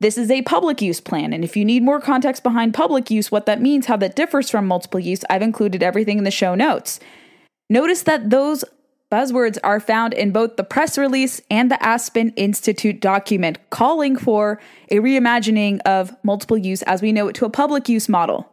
This 0.00 0.18
is 0.18 0.30
a 0.30 0.42
public 0.42 0.82
use 0.82 1.00
plan. 1.00 1.32
And 1.32 1.44
if 1.44 1.56
you 1.56 1.64
need 1.64 1.82
more 1.82 2.00
context 2.00 2.42
behind 2.42 2.74
public 2.74 3.10
use, 3.10 3.30
what 3.30 3.46
that 3.46 3.62
means, 3.62 3.86
how 3.86 3.96
that 3.98 4.16
differs 4.16 4.50
from 4.50 4.66
multiple 4.66 5.00
use, 5.00 5.24
I've 5.30 5.42
included 5.42 5.82
everything 5.82 6.18
in 6.18 6.24
the 6.24 6.30
show 6.30 6.54
notes. 6.54 7.00
Notice 7.70 8.02
that 8.02 8.30
those 8.30 8.64
buzzwords 9.10 9.58
are 9.62 9.78
found 9.78 10.12
in 10.12 10.32
both 10.32 10.56
the 10.56 10.64
press 10.64 10.98
release 10.98 11.40
and 11.48 11.70
the 11.70 11.82
Aspen 11.82 12.30
Institute 12.30 13.00
document 13.00 13.58
calling 13.70 14.16
for 14.16 14.60
a 14.90 14.96
reimagining 14.96 15.78
of 15.86 16.12
multiple 16.24 16.58
use 16.58 16.82
as 16.82 17.00
we 17.00 17.12
know 17.12 17.28
it 17.28 17.34
to 17.36 17.44
a 17.44 17.50
public 17.50 17.88
use 17.88 18.08
model. 18.08 18.50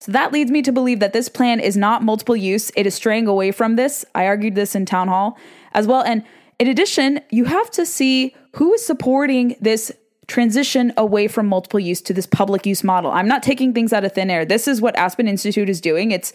So 0.00 0.10
that 0.10 0.32
leads 0.32 0.50
me 0.50 0.62
to 0.62 0.72
believe 0.72 0.98
that 1.00 1.12
this 1.12 1.28
plan 1.28 1.60
is 1.60 1.76
not 1.76 2.02
multiple 2.02 2.34
use. 2.34 2.72
It 2.74 2.86
is 2.86 2.94
straying 2.94 3.28
away 3.28 3.52
from 3.52 3.76
this. 3.76 4.04
I 4.14 4.26
argued 4.26 4.54
this 4.54 4.74
in 4.74 4.86
town 4.86 5.08
hall 5.08 5.38
as 5.74 5.86
well. 5.86 6.02
And 6.02 6.24
in 6.58 6.66
addition, 6.66 7.20
you 7.30 7.44
have 7.44 7.70
to 7.72 7.86
see 7.86 8.34
who 8.54 8.72
is 8.72 8.84
supporting 8.84 9.56
this 9.60 9.92
transition 10.26 10.92
away 10.96 11.28
from 11.28 11.46
multiple 11.46 11.80
use 11.80 12.00
to 12.02 12.12
this 12.12 12.26
public 12.26 12.64
use 12.66 12.84
model. 12.84 13.10
I'm 13.10 13.28
not 13.28 13.42
taking 13.42 13.74
things 13.74 13.92
out 13.92 14.04
of 14.04 14.12
thin 14.12 14.30
air. 14.30 14.44
This 14.44 14.68
is 14.68 14.80
what 14.80 14.96
Aspen 14.96 15.28
Institute 15.28 15.68
is 15.68 15.80
doing. 15.80 16.10
It's 16.10 16.32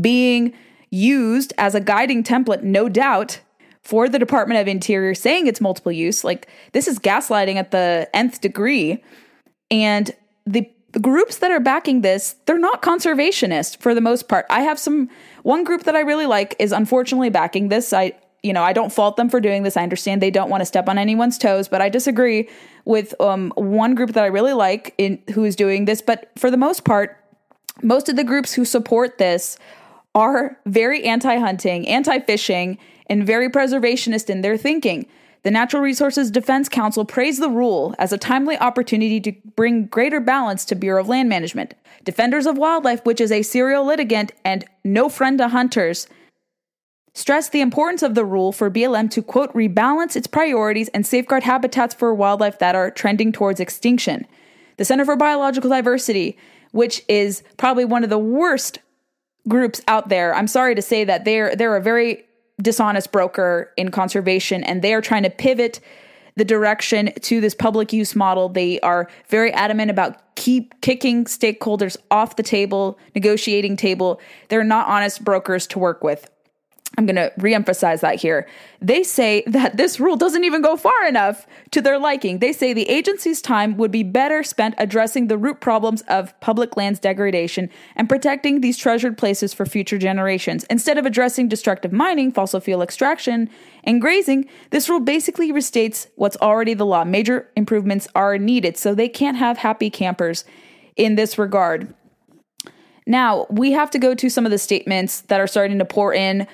being 0.00 0.54
used 0.90 1.52
as 1.58 1.74
a 1.74 1.80
guiding 1.80 2.24
template, 2.24 2.62
no 2.62 2.88
doubt, 2.88 3.40
for 3.82 4.08
the 4.08 4.18
Department 4.18 4.60
of 4.60 4.68
Interior 4.68 5.14
saying 5.14 5.46
it's 5.46 5.60
multiple 5.60 5.92
use. 5.92 6.24
Like 6.24 6.48
this 6.72 6.88
is 6.88 6.98
gaslighting 6.98 7.56
at 7.56 7.70
the 7.70 8.08
nth 8.14 8.40
degree. 8.40 9.02
And 9.70 10.10
the 10.46 10.70
groups 11.00 11.38
that 11.38 11.50
are 11.50 11.60
backing 11.60 12.00
this, 12.00 12.36
they're 12.46 12.58
not 12.58 12.82
conservationist 12.82 13.80
for 13.80 13.94
the 13.94 14.00
most 14.00 14.28
part. 14.28 14.46
I 14.50 14.62
have 14.62 14.78
some 14.78 15.08
one 15.42 15.64
group 15.64 15.84
that 15.84 15.94
I 15.94 16.00
really 16.00 16.26
like 16.26 16.56
is 16.58 16.72
unfortunately 16.72 17.30
backing 17.30 17.68
this. 17.68 17.92
I 17.92 18.12
you 18.42 18.52
know, 18.52 18.62
I 18.62 18.72
don't 18.72 18.92
fault 18.92 19.16
them 19.16 19.28
for 19.28 19.40
doing 19.40 19.62
this. 19.62 19.76
I 19.76 19.82
understand 19.82 20.22
they 20.22 20.30
don't 20.30 20.50
want 20.50 20.60
to 20.60 20.66
step 20.66 20.88
on 20.88 20.98
anyone's 20.98 21.38
toes, 21.38 21.68
but 21.68 21.80
I 21.80 21.88
disagree 21.88 22.48
with 22.84 23.18
um, 23.20 23.52
one 23.56 23.94
group 23.94 24.12
that 24.12 24.24
I 24.24 24.28
really 24.28 24.52
like 24.52 24.94
in 24.96 25.20
who 25.34 25.44
is 25.44 25.56
doing 25.56 25.84
this. 25.84 26.00
But 26.00 26.30
for 26.36 26.50
the 26.50 26.56
most 26.56 26.84
part, 26.84 27.16
most 27.82 28.08
of 28.08 28.16
the 28.16 28.24
groups 28.24 28.54
who 28.54 28.64
support 28.64 29.18
this 29.18 29.58
are 30.14 30.58
very 30.66 31.04
anti-hunting, 31.04 31.86
anti-fishing, 31.86 32.78
and 33.06 33.26
very 33.26 33.48
preservationist 33.48 34.30
in 34.30 34.40
their 34.40 34.56
thinking. 34.56 35.06
The 35.44 35.50
Natural 35.50 35.82
Resources 35.82 36.30
Defense 36.30 36.68
Council 36.68 37.04
praised 37.04 37.40
the 37.40 37.48
rule 37.48 37.94
as 37.98 38.12
a 38.12 38.18
timely 38.18 38.58
opportunity 38.58 39.20
to 39.20 39.32
bring 39.54 39.86
greater 39.86 40.20
balance 40.20 40.64
to 40.66 40.74
Bureau 40.74 41.00
of 41.00 41.08
Land 41.08 41.28
Management. 41.28 41.74
Defenders 42.04 42.46
of 42.46 42.58
Wildlife, 42.58 43.04
which 43.04 43.20
is 43.20 43.30
a 43.30 43.42
serial 43.42 43.84
litigant 43.84 44.32
and 44.44 44.64
no 44.84 45.08
friend 45.08 45.38
to 45.38 45.48
hunters, 45.48 46.08
stressed 47.14 47.52
the 47.52 47.60
importance 47.60 48.02
of 48.02 48.14
the 48.14 48.24
rule 48.24 48.52
for 48.52 48.70
BLM 48.70 49.10
to, 49.10 49.22
quote, 49.22 49.52
rebalance 49.54 50.16
its 50.16 50.26
priorities 50.26 50.88
and 50.88 51.06
safeguard 51.06 51.42
habitats 51.42 51.94
for 51.94 52.14
wildlife 52.14 52.58
that 52.58 52.74
are 52.74 52.90
trending 52.90 53.32
towards 53.32 53.60
extinction. 53.60 54.26
The 54.76 54.84
Center 54.84 55.04
for 55.04 55.16
Biological 55.16 55.70
Diversity, 55.70 56.36
which 56.72 57.02
is 57.08 57.42
probably 57.56 57.84
one 57.84 58.04
of 58.04 58.10
the 58.10 58.18
worst 58.18 58.78
groups 59.48 59.80
out 59.88 60.08
there, 60.08 60.34
I'm 60.34 60.46
sorry 60.46 60.74
to 60.74 60.82
say 60.82 61.04
that 61.04 61.24
they're 61.24 61.56
they're 61.56 61.76
a 61.76 61.82
very 61.82 62.24
dishonest 62.60 63.12
broker 63.12 63.72
in 63.76 63.90
conservation 63.90 64.64
and 64.64 64.82
they 64.82 64.92
are 64.94 65.00
trying 65.00 65.22
to 65.22 65.30
pivot 65.30 65.80
the 66.36 66.44
direction 66.44 67.12
to 67.20 67.40
this 67.40 67.54
public 67.54 67.92
use 67.92 68.14
model. 68.14 68.48
They 68.48 68.78
are 68.80 69.08
very 69.28 69.52
adamant 69.52 69.90
about 69.90 70.36
keep 70.36 70.80
kicking 70.80 71.24
stakeholders 71.24 71.96
off 72.10 72.36
the 72.36 72.44
table, 72.44 72.96
negotiating 73.14 73.76
table. 73.76 74.20
They're 74.48 74.62
not 74.62 74.86
honest 74.86 75.24
brokers 75.24 75.66
to 75.68 75.80
work 75.80 76.04
with. 76.04 76.30
I'm 76.96 77.06
going 77.06 77.16
to 77.16 77.32
reemphasize 77.38 78.00
that 78.00 78.16
here. 78.16 78.48
They 78.80 79.02
say 79.02 79.44
that 79.46 79.76
this 79.76 80.00
rule 80.00 80.16
doesn't 80.16 80.44
even 80.44 80.62
go 80.62 80.76
far 80.76 81.06
enough 81.06 81.46
to 81.70 81.80
their 81.80 81.98
liking. 81.98 82.38
They 82.38 82.52
say 82.52 82.72
the 82.72 82.88
agency's 82.88 83.40
time 83.40 83.76
would 83.76 83.90
be 83.90 84.02
better 84.02 84.42
spent 84.42 84.74
addressing 84.78 85.28
the 85.28 85.38
root 85.38 85.60
problems 85.60 86.02
of 86.08 86.38
public 86.40 86.76
lands 86.76 86.98
degradation 86.98 87.70
and 87.94 88.08
protecting 88.08 88.60
these 88.62 88.76
treasured 88.76 89.18
places 89.18 89.52
for 89.52 89.66
future 89.66 89.98
generations. 89.98 90.64
Instead 90.64 90.98
of 90.98 91.06
addressing 91.06 91.46
destructive 91.48 91.92
mining, 91.92 92.32
fossil 92.32 92.58
fuel 92.58 92.82
extraction, 92.82 93.50
and 93.84 94.00
grazing, 94.00 94.48
this 94.70 94.88
rule 94.88 95.00
basically 95.00 95.52
restates 95.52 96.08
what's 96.16 96.36
already 96.38 96.74
the 96.74 96.86
law. 96.86 97.04
Major 97.04 97.48
improvements 97.54 98.08
are 98.14 98.38
needed, 98.38 98.76
so 98.76 98.94
they 98.94 99.08
can't 99.08 99.36
have 99.36 99.58
happy 99.58 99.90
campers 99.90 100.44
in 100.96 101.14
this 101.14 101.38
regard. 101.38 101.94
Now, 103.06 103.46
we 103.50 103.72
have 103.72 103.90
to 103.92 103.98
go 103.98 104.14
to 104.14 104.28
some 104.28 104.44
of 104.44 104.50
the 104.50 104.58
statements 104.58 105.20
that 105.22 105.40
are 105.40 105.46
starting 105.46 105.78
to 105.78 105.84
pour 105.84 106.12
in 106.12 106.46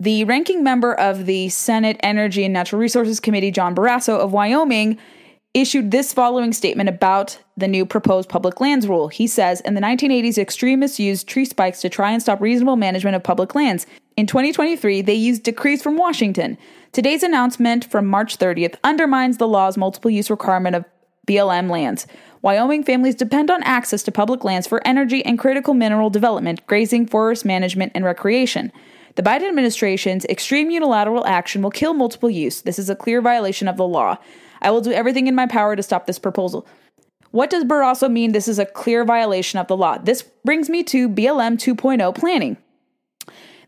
the 0.00 0.24
ranking 0.24 0.64
member 0.64 0.94
of 0.94 1.26
the 1.26 1.48
Senate 1.48 1.98
Energy 2.02 2.44
and 2.44 2.52
Natural 2.52 2.80
Resources 2.80 3.20
Committee, 3.20 3.50
John 3.50 3.74
Barrasso 3.74 4.18
of 4.18 4.32
Wyoming, 4.32 4.98
issued 5.54 5.90
this 5.90 6.12
following 6.12 6.52
statement 6.52 6.88
about 6.88 7.38
the 7.56 7.68
new 7.68 7.84
proposed 7.84 8.28
public 8.28 8.60
lands 8.60 8.88
rule. 8.88 9.08
He 9.08 9.26
says 9.26 9.60
In 9.60 9.74
the 9.74 9.80
1980s, 9.80 10.38
extremists 10.38 10.98
used 10.98 11.28
tree 11.28 11.44
spikes 11.44 11.80
to 11.82 11.88
try 11.88 12.10
and 12.10 12.22
stop 12.22 12.40
reasonable 12.40 12.76
management 12.76 13.16
of 13.16 13.22
public 13.22 13.54
lands. 13.54 13.86
In 14.16 14.26
2023, 14.26 15.02
they 15.02 15.14
used 15.14 15.42
decrees 15.42 15.82
from 15.82 15.96
Washington. 15.96 16.56
Today's 16.92 17.22
announcement 17.22 17.84
from 17.84 18.06
March 18.06 18.38
30th 18.38 18.76
undermines 18.82 19.36
the 19.36 19.48
law's 19.48 19.76
multiple 19.76 20.10
use 20.10 20.30
requirement 20.30 20.76
of 20.76 20.84
BLM 21.26 21.70
lands. 21.70 22.06
Wyoming 22.40 22.82
families 22.82 23.14
depend 23.14 23.50
on 23.50 23.62
access 23.62 24.02
to 24.02 24.12
public 24.12 24.44
lands 24.44 24.66
for 24.66 24.86
energy 24.86 25.24
and 25.24 25.38
critical 25.38 25.74
mineral 25.74 26.10
development, 26.10 26.66
grazing, 26.66 27.06
forest 27.06 27.44
management, 27.44 27.92
and 27.94 28.04
recreation. 28.04 28.72
The 29.14 29.22
Biden 29.22 29.48
administration's 29.48 30.24
extreme 30.26 30.70
unilateral 30.70 31.26
action 31.26 31.62
will 31.62 31.70
kill 31.70 31.92
multiple 31.92 32.30
use. 32.30 32.62
This 32.62 32.78
is 32.78 32.88
a 32.88 32.96
clear 32.96 33.20
violation 33.20 33.68
of 33.68 33.76
the 33.76 33.86
law. 33.86 34.16
I 34.62 34.70
will 34.70 34.80
do 34.80 34.92
everything 34.92 35.26
in 35.26 35.34
my 35.34 35.46
power 35.46 35.76
to 35.76 35.82
stop 35.82 36.06
this 36.06 36.18
proposal. 36.18 36.66
What 37.30 37.50
does 37.50 37.64
Barrasso 37.64 38.10
mean 38.10 38.32
this 38.32 38.48
is 38.48 38.58
a 38.58 38.66
clear 38.66 39.04
violation 39.04 39.58
of 39.58 39.66
the 39.66 39.76
law? 39.76 39.98
This 39.98 40.22
brings 40.44 40.70
me 40.70 40.82
to 40.84 41.08
BLM 41.08 41.56
2.0 41.56 42.14
planning. 42.14 42.56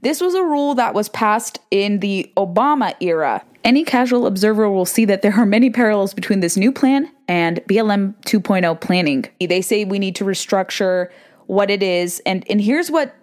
This 0.03 0.21
was 0.21 0.35
a 0.35 0.43
rule 0.43 0.75
that 0.75 0.95
was 0.95 1.09
passed 1.09 1.59
in 1.71 2.01
the 2.01 2.31
Obama 2.37 2.95
era. 3.01 3.43
Any 3.65 3.85
casual 3.85 4.27
observer 4.27 4.69
will 4.69 4.85
see 4.85 5.07
that 5.07 5.23
there 5.23 5.33
are 5.33 5.47
many 5.47 5.71
parallels 5.71 6.13
between 6.13 6.41
this 6.41 6.59
new 6.59 6.71
plan 6.71 7.11
and 7.27 7.61
BLM 7.69 8.15
2.0 8.27 8.81
planning. 8.83 9.25
They 9.41 9.63
say 9.63 9.87
we 9.87 9.99
need 9.99 10.17
to 10.17 10.25
restructure 10.25 11.09
what 11.47 11.71
it 11.71 11.83
is, 11.83 12.21
and, 12.27 12.45
and 12.51 12.61
here's 12.61 12.91
what 12.91 13.15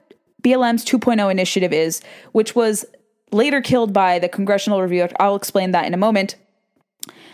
BLM's 0.43 0.86
2.0 0.86 1.31
initiative 1.31 1.74
is, 1.74 2.01
which 2.31 2.55
was 2.55 2.86
later 3.31 3.62
killed 3.62 3.93
by 3.93 4.19
the 4.19 4.29
Congressional 4.29 4.81
Review. 4.81 5.07
I'll 5.19 5.36
explain 5.36 5.71
that 5.71 5.86
in 5.86 5.93
a 5.93 5.98
moment. 5.98 6.36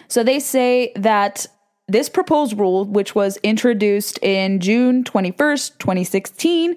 So 0.08 0.24
they 0.24 0.40
say 0.40 0.92
that 0.96 1.46
this 1.88 2.10
proposed 2.10 2.58
rule, 2.58 2.86
which 2.86 3.16
was 3.16 3.38
introduced 3.44 4.20
in 4.22 4.60
June 4.60 5.04
21st, 5.04 5.78
2016, 5.80 6.76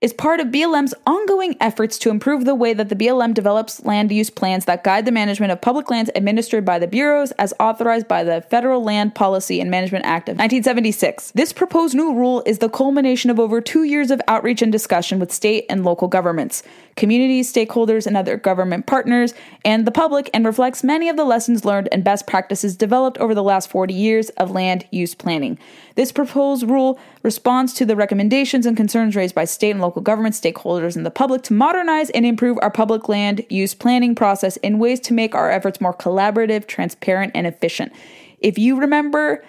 is 0.00 0.14
part 0.14 0.40
of 0.40 0.48
BLM's 0.48 0.94
ongoing 1.06 1.56
efforts 1.60 1.98
to 1.98 2.08
improve 2.08 2.46
the 2.46 2.54
way 2.54 2.72
that 2.72 2.88
the 2.88 2.96
BLM 2.96 3.34
develops 3.34 3.84
land 3.84 4.10
use 4.10 4.30
plans 4.30 4.64
that 4.64 4.82
guide 4.82 5.04
the 5.04 5.12
management 5.12 5.52
of 5.52 5.60
public 5.60 5.90
lands 5.90 6.10
administered 6.14 6.64
by 6.64 6.78
the 6.78 6.86
bureaus 6.86 7.32
as 7.32 7.52
authorized 7.60 8.08
by 8.08 8.24
the 8.24 8.40
Federal 8.40 8.82
Land 8.82 9.14
Policy 9.14 9.60
and 9.60 9.70
Management 9.70 10.06
Act 10.06 10.30
of 10.30 10.36
1976. 10.36 11.32
This 11.32 11.52
proposed 11.52 11.94
new 11.94 12.14
rule 12.14 12.42
is 12.46 12.58
the 12.58 12.70
culmination 12.70 13.30
of 13.30 13.38
over 13.38 13.60
two 13.60 13.84
years 13.84 14.10
of 14.10 14.22
outreach 14.26 14.62
and 14.62 14.72
discussion 14.72 15.18
with 15.18 15.30
state 15.30 15.66
and 15.68 15.84
local 15.84 16.08
governments. 16.08 16.62
Communities, 17.00 17.50
stakeholders, 17.50 18.06
and 18.06 18.14
other 18.14 18.36
government 18.36 18.84
partners, 18.84 19.32
and 19.64 19.86
the 19.86 19.90
public, 19.90 20.28
and 20.34 20.44
reflects 20.44 20.84
many 20.84 21.08
of 21.08 21.16
the 21.16 21.24
lessons 21.24 21.64
learned 21.64 21.88
and 21.90 22.04
best 22.04 22.26
practices 22.26 22.76
developed 22.76 23.16
over 23.16 23.34
the 23.34 23.42
last 23.42 23.70
40 23.70 23.94
years 23.94 24.28
of 24.36 24.50
land 24.50 24.86
use 24.90 25.14
planning. 25.14 25.58
This 25.94 26.12
proposed 26.12 26.68
rule 26.68 27.00
responds 27.22 27.72
to 27.74 27.86
the 27.86 27.96
recommendations 27.96 28.66
and 28.66 28.76
concerns 28.76 29.16
raised 29.16 29.34
by 29.34 29.46
state 29.46 29.70
and 29.70 29.80
local 29.80 30.02
government 30.02 30.34
stakeholders 30.34 30.94
and 30.94 31.06
the 31.06 31.10
public 31.10 31.40
to 31.44 31.54
modernize 31.54 32.10
and 32.10 32.26
improve 32.26 32.58
our 32.60 32.70
public 32.70 33.08
land 33.08 33.46
use 33.48 33.74
planning 33.74 34.14
process 34.14 34.58
in 34.58 34.78
ways 34.78 35.00
to 35.00 35.14
make 35.14 35.34
our 35.34 35.50
efforts 35.50 35.80
more 35.80 35.94
collaborative, 35.94 36.66
transparent, 36.66 37.32
and 37.34 37.46
efficient. 37.46 37.94
If 38.40 38.58
you 38.58 38.78
remember, 38.78 39.42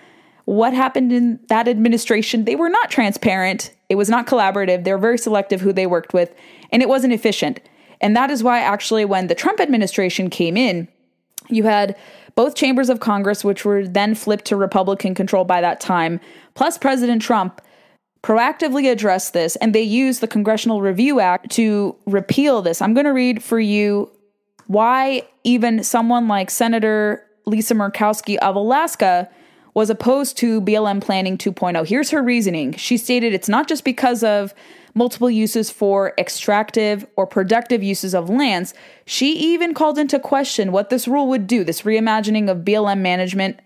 what 0.46 0.74
happened 0.74 1.12
in 1.12 1.40
that 1.48 1.68
administration, 1.68 2.46
they 2.46 2.56
were 2.56 2.70
not 2.70 2.90
transparent. 2.90 3.74
It 3.90 3.96
was 3.96 4.10
not 4.10 4.28
collaborative. 4.28 4.84
They 4.84 4.92
were 4.92 4.98
very 4.98 5.18
selective 5.18 5.62
who 5.62 5.74
they 5.74 5.86
worked 5.86 6.14
with, 6.14 6.34
and 6.72 6.82
it 6.82 6.90
wasn't 6.90 7.14
efficient. 7.14 7.60
And 8.00 8.16
that 8.16 8.32
is 8.32 8.44
why, 8.44 8.60
actually, 8.60 9.06
when 9.06 9.28
the 9.28 9.36
Trump 9.36 9.60
administration 9.60 10.30
came 10.30 10.58
in, 10.58 10.88
you 11.50 11.64
had 11.64 11.96
both 12.36 12.56
chambers 12.56 12.90
of 12.90 13.00
Congress, 13.00 13.44
which 13.44 13.66
were 13.66 13.88
then 13.88 14.16
flipped 14.16 14.46
to 14.46 14.56
Republican 14.56 15.14
control 15.14 15.44
by 15.44 15.62
that 15.62 15.80
time, 15.80 16.20
plus 16.56 16.78
President 16.78 17.22
Trump 17.22 17.62
proactively 18.24 18.92
addressed 18.92 19.34
this, 19.34 19.56
and 19.58 19.74
they 19.74 19.82
used 19.82 20.22
the 20.22 20.28
Congressional 20.28 20.82
Review 20.82 21.20
Act 21.20 21.52
to 21.52 21.96
repeal 22.06 22.62
this. 22.62 22.82
I'm 22.82 22.94
going 22.94 23.06
to 23.06 23.14
read 23.14 23.44
for 23.44 23.60
you 23.60 24.12
why 24.68 25.28
even 25.44 25.84
someone 25.84 26.28
like 26.28 26.50
Senator 26.50 27.26
Lisa 27.46 27.74
Murkowski 27.74 28.38
of 28.38 28.56
Alaska 28.56 29.30
was 29.74 29.90
opposed 29.90 30.38
to 30.38 30.62
BLM 30.62 31.02
Planning 31.02 31.38
2.0. 31.38 31.88
Here's 31.88 32.10
her 32.10 32.22
reasoning. 32.22 32.74
She 32.74 32.98
stated 32.98 33.34
it's 33.34 33.50
not 33.50 33.68
just 33.68 33.84
because 33.84 34.24
of 34.24 34.54
multiple 34.94 35.30
uses 35.30 35.70
for 35.70 36.14
extractive 36.18 37.06
or 37.16 37.26
productive 37.26 37.82
uses 37.82 38.14
of 38.14 38.30
lands. 38.30 38.74
She 39.06 39.34
even 39.38 39.74
called 39.74 39.98
into 39.98 40.20
question 40.20 40.72
what 40.72 40.90
this 40.90 41.08
rule 41.08 41.28
would 41.30 41.48
do, 41.48 41.64
this 41.64 41.84
reimagining 41.84 42.50
of 42.50 42.60
BLM 42.60 43.00
management 43.00 43.60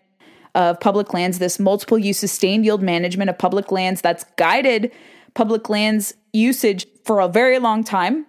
of 0.54 0.80
public 0.80 1.14
lands, 1.14 1.40
this 1.40 1.60
multiple 1.60 1.98
use 1.98 2.18
sustained 2.18 2.64
yield 2.64 2.82
management 2.82 3.30
of 3.30 3.38
public 3.38 3.72
lands 3.72 4.02
that's 4.02 4.24
guided 4.38 4.92
public 5.34 5.70
lands 5.70 6.14
usage 6.32 6.88
for 7.04 7.20
a 7.20 7.28
very 7.28 7.60
long 7.60 7.84
time. 7.84 8.26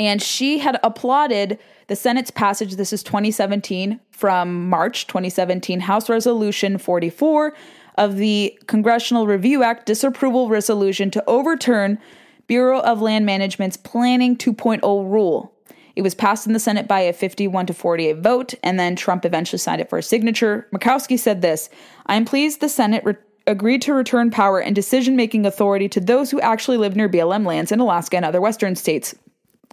And 0.00 0.22
she 0.22 0.56
had 0.60 0.80
applauded 0.82 1.58
the 1.88 1.94
Senate's 1.94 2.30
passage, 2.30 2.76
this 2.76 2.90
is 2.90 3.02
2017 3.02 4.00
from 4.12 4.66
March 4.66 5.06
2017, 5.06 5.80
House 5.80 6.08
Resolution 6.08 6.78
44 6.78 7.54
of 7.96 8.16
the 8.16 8.58
Congressional 8.66 9.26
Review 9.26 9.62
Act 9.62 9.84
disapproval 9.84 10.48
resolution 10.48 11.10
to 11.10 11.22
overturn 11.26 11.98
Bureau 12.46 12.80
of 12.80 13.02
Land 13.02 13.26
Management's 13.26 13.76
Planning 13.76 14.38
2.0 14.38 14.80
rule. 14.82 15.54
It 15.96 16.00
was 16.00 16.14
passed 16.14 16.46
in 16.46 16.54
the 16.54 16.60
Senate 16.60 16.88
by 16.88 17.00
a 17.00 17.12
51 17.12 17.66
to 17.66 17.74
48 17.74 18.20
vote, 18.20 18.54
and 18.62 18.80
then 18.80 18.96
Trump 18.96 19.26
eventually 19.26 19.58
signed 19.58 19.82
it 19.82 19.90
for 19.90 19.98
a 19.98 20.02
signature. 20.02 20.66
Murkowski 20.72 21.18
said 21.18 21.42
this 21.42 21.68
I 22.06 22.14
am 22.14 22.24
pleased 22.24 22.62
the 22.62 22.70
Senate 22.70 23.04
re- 23.04 23.16
agreed 23.46 23.82
to 23.82 23.92
return 23.92 24.30
power 24.30 24.60
and 24.60 24.74
decision 24.74 25.14
making 25.14 25.44
authority 25.44 25.90
to 25.90 26.00
those 26.00 26.30
who 26.30 26.40
actually 26.40 26.78
live 26.78 26.96
near 26.96 27.10
BLM 27.10 27.44
lands 27.44 27.70
in 27.70 27.80
Alaska 27.80 28.16
and 28.16 28.24
other 28.24 28.40
Western 28.40 28.74
states. 28.74 29.14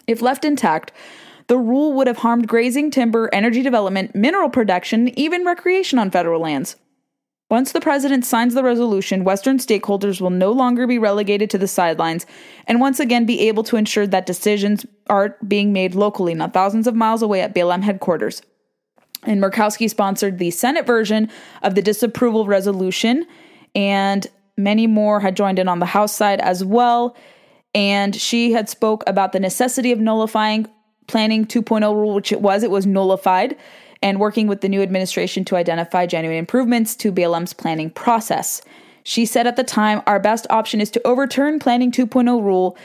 If 0.07 0.21
left 0.21 0.45
intact, 0.45 0.91
the 1.47 1.57
rule 1.57 1.93
would 1.93 2.07
have 2.07 2.17
harmed 2.17 2.47
grazing, 2.47 2.91
timber, 2.91 3.29
energy 3.31 3.61
development, 3.61 4.15
mineral 4.15 4.49
production, 4.49 5.17
even 5.19 5.45
recreation 5.45 5.99
on 5.99 6.11
federal 6.11 6.41
lands. 6.41 6.75
Once 7.49 7.71
the 7.71 7.79
president 7.79 8.25
signs 8.25 8.53
the 8.53 8.63
resolution, 8.63 9.23
Western 9.23 9.57
stakeholders 9.57 10.19
will 10.19 10.29
no 10.29 10.51
longer 10.51 10.85
be 10.85 10.99
relegated 10.99 11.49
to 11.49 11.57
the 11.57 11.67
sidelines 11.67 12.25
and 12.67 12.81
once 12.81 12.99
again 12.99 13.25
be 13.25 13.47
able 13.47 13.63
to 13.63 13.77
ensure 13.77 14.05
that 14.05 14.25
decisions 14.25 14.85
are 15.09 15.37
being 15.47 15.71
made 15.71 15.95
locally, 15.95 16.33
not 16.33 16.53
thousands 16.53 16.87
of 16.87 16.95
miles 16.95 17.21
away 17.21 17.39
at 17.41 17.55
BLM 17.55 17.83
headquarters. 17.83 18.41
And 19.23 19.41
Murkowski 19.41 19.89
sponsored 19.89 20.39
the 20.39 20.51
Senate 20.51 20.85
version 20.85 21.29
of 21.63 21.75
the 21.75 21.81
disapproval 21.81 22.45
resolution, 22.45 23.25
and 23.73 24.27
many 24.57 24.85
more 24.85 25.21
had 25.21 25.37
joined 25.37 25.57
in 25.57 25.69
on 25.69 25.79
the 25.79 25.85
House 25.85 26.13
side 26.13 26.41
as 26.41 26.65
well. 26.65 27.15
And 27.77 28.15
she 28.15 28.53
had 28.53 28.69
spoke 28.69 29.03
about 29.05 29.34
the 29.34 29.39
necessity 29.39 29.91
of 29.91 30.00
nullifying 30.00 30.65
Planning 31.05 31.46
2.0 31.46 31.93
rule, 31.93 32.15
which 32.15 32.31
it 32.31 32.41
was, 32.41 32.63
it 32.63 32.72
was 32.72 32.88
nullified, 32.88 33.55
and 34.01 34.19
working 34.19 34.48
with 34.48 34.62
the 34.62 34.67
new 34.67 34.81
administration 34.81 35.46
to 35.46 35.55
identify 35.55 36.07
genuine 36.07 36.39
improvements 36.39 36.96
to 36.96 37.12
BLM's 37.12 37.53
planning 37.53 37.91
process. 37.91 38.63
She 39.03 39.27
said 39.27 39.46
at 39.46 39.57
the 39.57 39.63
time, 39.63 40.01
Our 40.07 40.19
best 40.19 40.48
option 40.50 40.81
is 40.81 40.89
to 40.89 41.07
overturn 41.07 41.60
Planning 41.60 41.91
2.0 41.91 42.43
rule 42.43 42.75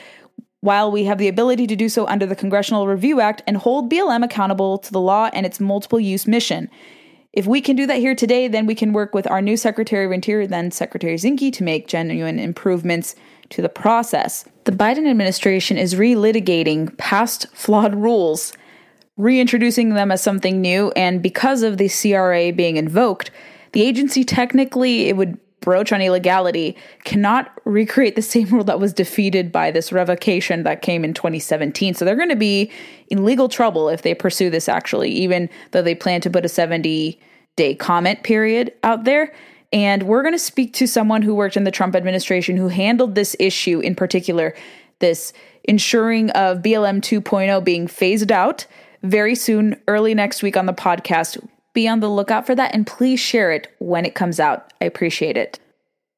while 0.61 0.93
we 0.93 1.05
have 1.05 1.17
the 1.17 1.29
ability 1.29 1.67
to 1.69 1.75
do 1.75 1.89
so 1.89 2.07
under 2.07 2.27
the 2.27 2.37
Congressional 2.37 2.87
Review 2.87 3.19
Act 3.19 3.43
and 3.47 3.57
hold 3.57 3.91
BLM 3.91 4.23
accountable 4.23 4.77
to 4.77 4.93
the 4.93 5.01
law 5.01 5.31
and 5.33 5.47
its 5.47 5.59
multiple 5.59 6.01
use 6.01 6.27
mission. 6.27 6.69
If 7.33 7.47
we 7.47 7.63
can 7.63 7.77
do 7.77 7.87
that 7.87 7.97
here 7.97 8.15
today, 8.15 8.47
then 8.47 8.67
we 8.67 8.75
can 8.75 8.93
work 8.93 9.15
with 9.15 9.27
our 9.31 9.41
new 9.41 9.57
Secretary 9.57 10.05
of 10.05 10.13
Interior, 10.13 10.47
then 10.47 10.71
Secretary 10.71 11.15
Zinke, 11.15 11.51
to 11.55 11.65
make 11.65 11.89
genuine 11.89 12.39
improvements 12.39 13.17
to 13.53 13.63
the 13.63 13.69
process. 13.69 14.45
The 14.65 14.73
Biden 14.73 15.09
administration 15.09 15.79
is 15.79 15.95
relitigating 15.95 16.97
past 16.99 17.47
flawed 17.55 17.95
rules, 17.95 18.53
reintroducing 19.17 19.91
them 19.91 20.11
as 20.11 20.23
something 20.23 20.61
new, 20.61 20.91
and 20.97 21.23
because 21.23 21.63
of 21.63 21.79
the 21.79 21.89
CRA 21.89 22.53
being 22.53 22.77
invoked, 22.77 23.31
the 23.73 23.83
agency 23.83 24.25
technically 24.25 25.09
it 25.09 25.17
would 25.17 25.39
broach 25.63 25.93
on 25.93 26.03
illegality 26.03 26.77
cannot 27.05 27.53
recreate 27.65 28.17
the 28.17 28.23
same 28.23 28.49
rule 28.51 28.65
that 28.65 28.81
was 28.81 28.93
defeated 28.93 29.51
by 29.51 29.71
this 29.71 29.93
revocation 29.93 30.65
that 30.65 30.83
came 30.83 31.05
in 31.05 31.15
2017. 31.15 31.95
So 31.95 32.05
they're 32.05 32.17
going 32.17 32.29
to 32.29 32.37
be 32.37 32.71
in 33.09 33.25
legal 33.25 33.49
trouble 33.49 33.89
if 33.89 34.03
they 34.03 34.15
pursue 34.15 34.51
this 34.51 34.69
actually, 34.69 35.11
even 35.11 35.49
though 35.71 35.83
they 35.83 35.95
plan 35.95 36.21
to 36.23 36.31
put 36.31 36.45
a 36.45 36.49
70 36.49 37.19
day 37.57 37.75
comment 37.75 38.23
period 38.23 38.73
out 38.83 39.05
there. 39.05 39.33
And 39.73 40.03
we're 40.03 40.23
going 40.23 40.35
to 40.35 40.39
speak 40.39 40.75
to 40.75 40.87
someone 40.87 41.23
who 41.23 41.35
worked 41.35 41.57
in 41.57 41.65
the 41.65 41.71
Trump 41.71 41.97
administration 41.97 42.57
who 42.57 42.69
handled 42.69 43.15
this 43.15 43.35
issue 43.39 43.81
in 43.81 43.95
particular, 43.95 44.55
this 44.99 45.33
ensuring 45.65 46.31
of 46.31 46.59
BLM 46.59 47.01
2.0 47.01 47.65
being 47.65 47.87
phased 47.87 48.31
out 48.31 48.67
very 49.03 49.35
soon, 49.35 49.81
early 49.89 50.15
next 50.15 50.43
week 50.43 50.57
on 50.57 50.67
the 50.67 50.73
podcast. 50.73 51.43
Be 51.73 51.89
on 51.89 52.01
the 52.01 52.11
lookout 52.11 52.47
for 52.47 52.55
that 52.55 52.75
and 52.75 52.87
please 52.87 53.19
share 53.19 53.51
it 53.51 53.75
when 53.79 54.05
it 54.05 54.15
comes 54.15 54.39
out. 54.39 54.73
I 54.81 54.85
appreciate 54.85 55.37
it. 55.37 55.59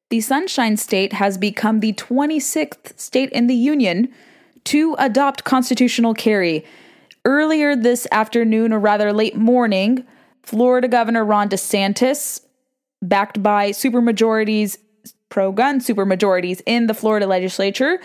The 0.09 0.21
Sunshine 0.21 0.77
State 0.77 1.13
has 1.13 1.37
become 1.37 1.79
the 1.79 1.93
26th 1.93 2.99
state 2.99 3.31
in 3.31 3.47
the 3.47 3.55
Union 3.55 4.13
to 4.65 4.95
adopt 4.99 5.45
constitutional 5.45 6.13
carry. 6.13 6.65
Earlier 7.23 7.75
this 7.75 8.07
afternoon, 8.11 8.71
or 8.71 8.79
rather 8.79 9.11
late 9.11 9.35
morning, 9.35 10.05
Florida 10.43 10.87
Governor 10.87 11.25
Ron 11.25 11.49
DeSantis 11.49 12.44
backed 13.01 13.41
by 13.41 13.71
supermajorities, 13.71 14.77
pro 15.29 15.51
gun 15.51 15.79
supermajorities 15.79 16.61
in 16.65 16.87
the 16.87 16.93
Florida 16.93 17.27
legislature, 17.27 17.99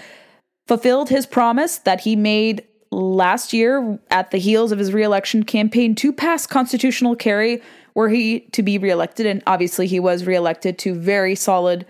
fulfilled 0.67 1.09
his 1.09 1.27
promise 1.27 1.79
that 1.79 2.01
he 2.01 2.17
made 2.17 2.65
last 2.93 3.53
year 3.53 3.99
at 4.11 4.31
the 4.31 4.39
heels 4.39 4.73
of 4.73 4.79
his 4.79 4.93
reelection 4.93 5.43
campaign 5.45 5.95
to 5.95 6.13
pass 6.13 6.47
constitutional 6.47 7.15
carry 7.15 7.63
were 7.95 8.09
he 8.09 8.41
to 8.53 8.63
be 8.63 8.79
reelected. 8.79 9.27
And 9.27 9.43
obviously, 9.47 9.87
he 9.87 10.01
was 10.01 10.25
reelected 10.25 10.79
to 10.81 10.95
very 10.95 11.35
solid 11.35 11.87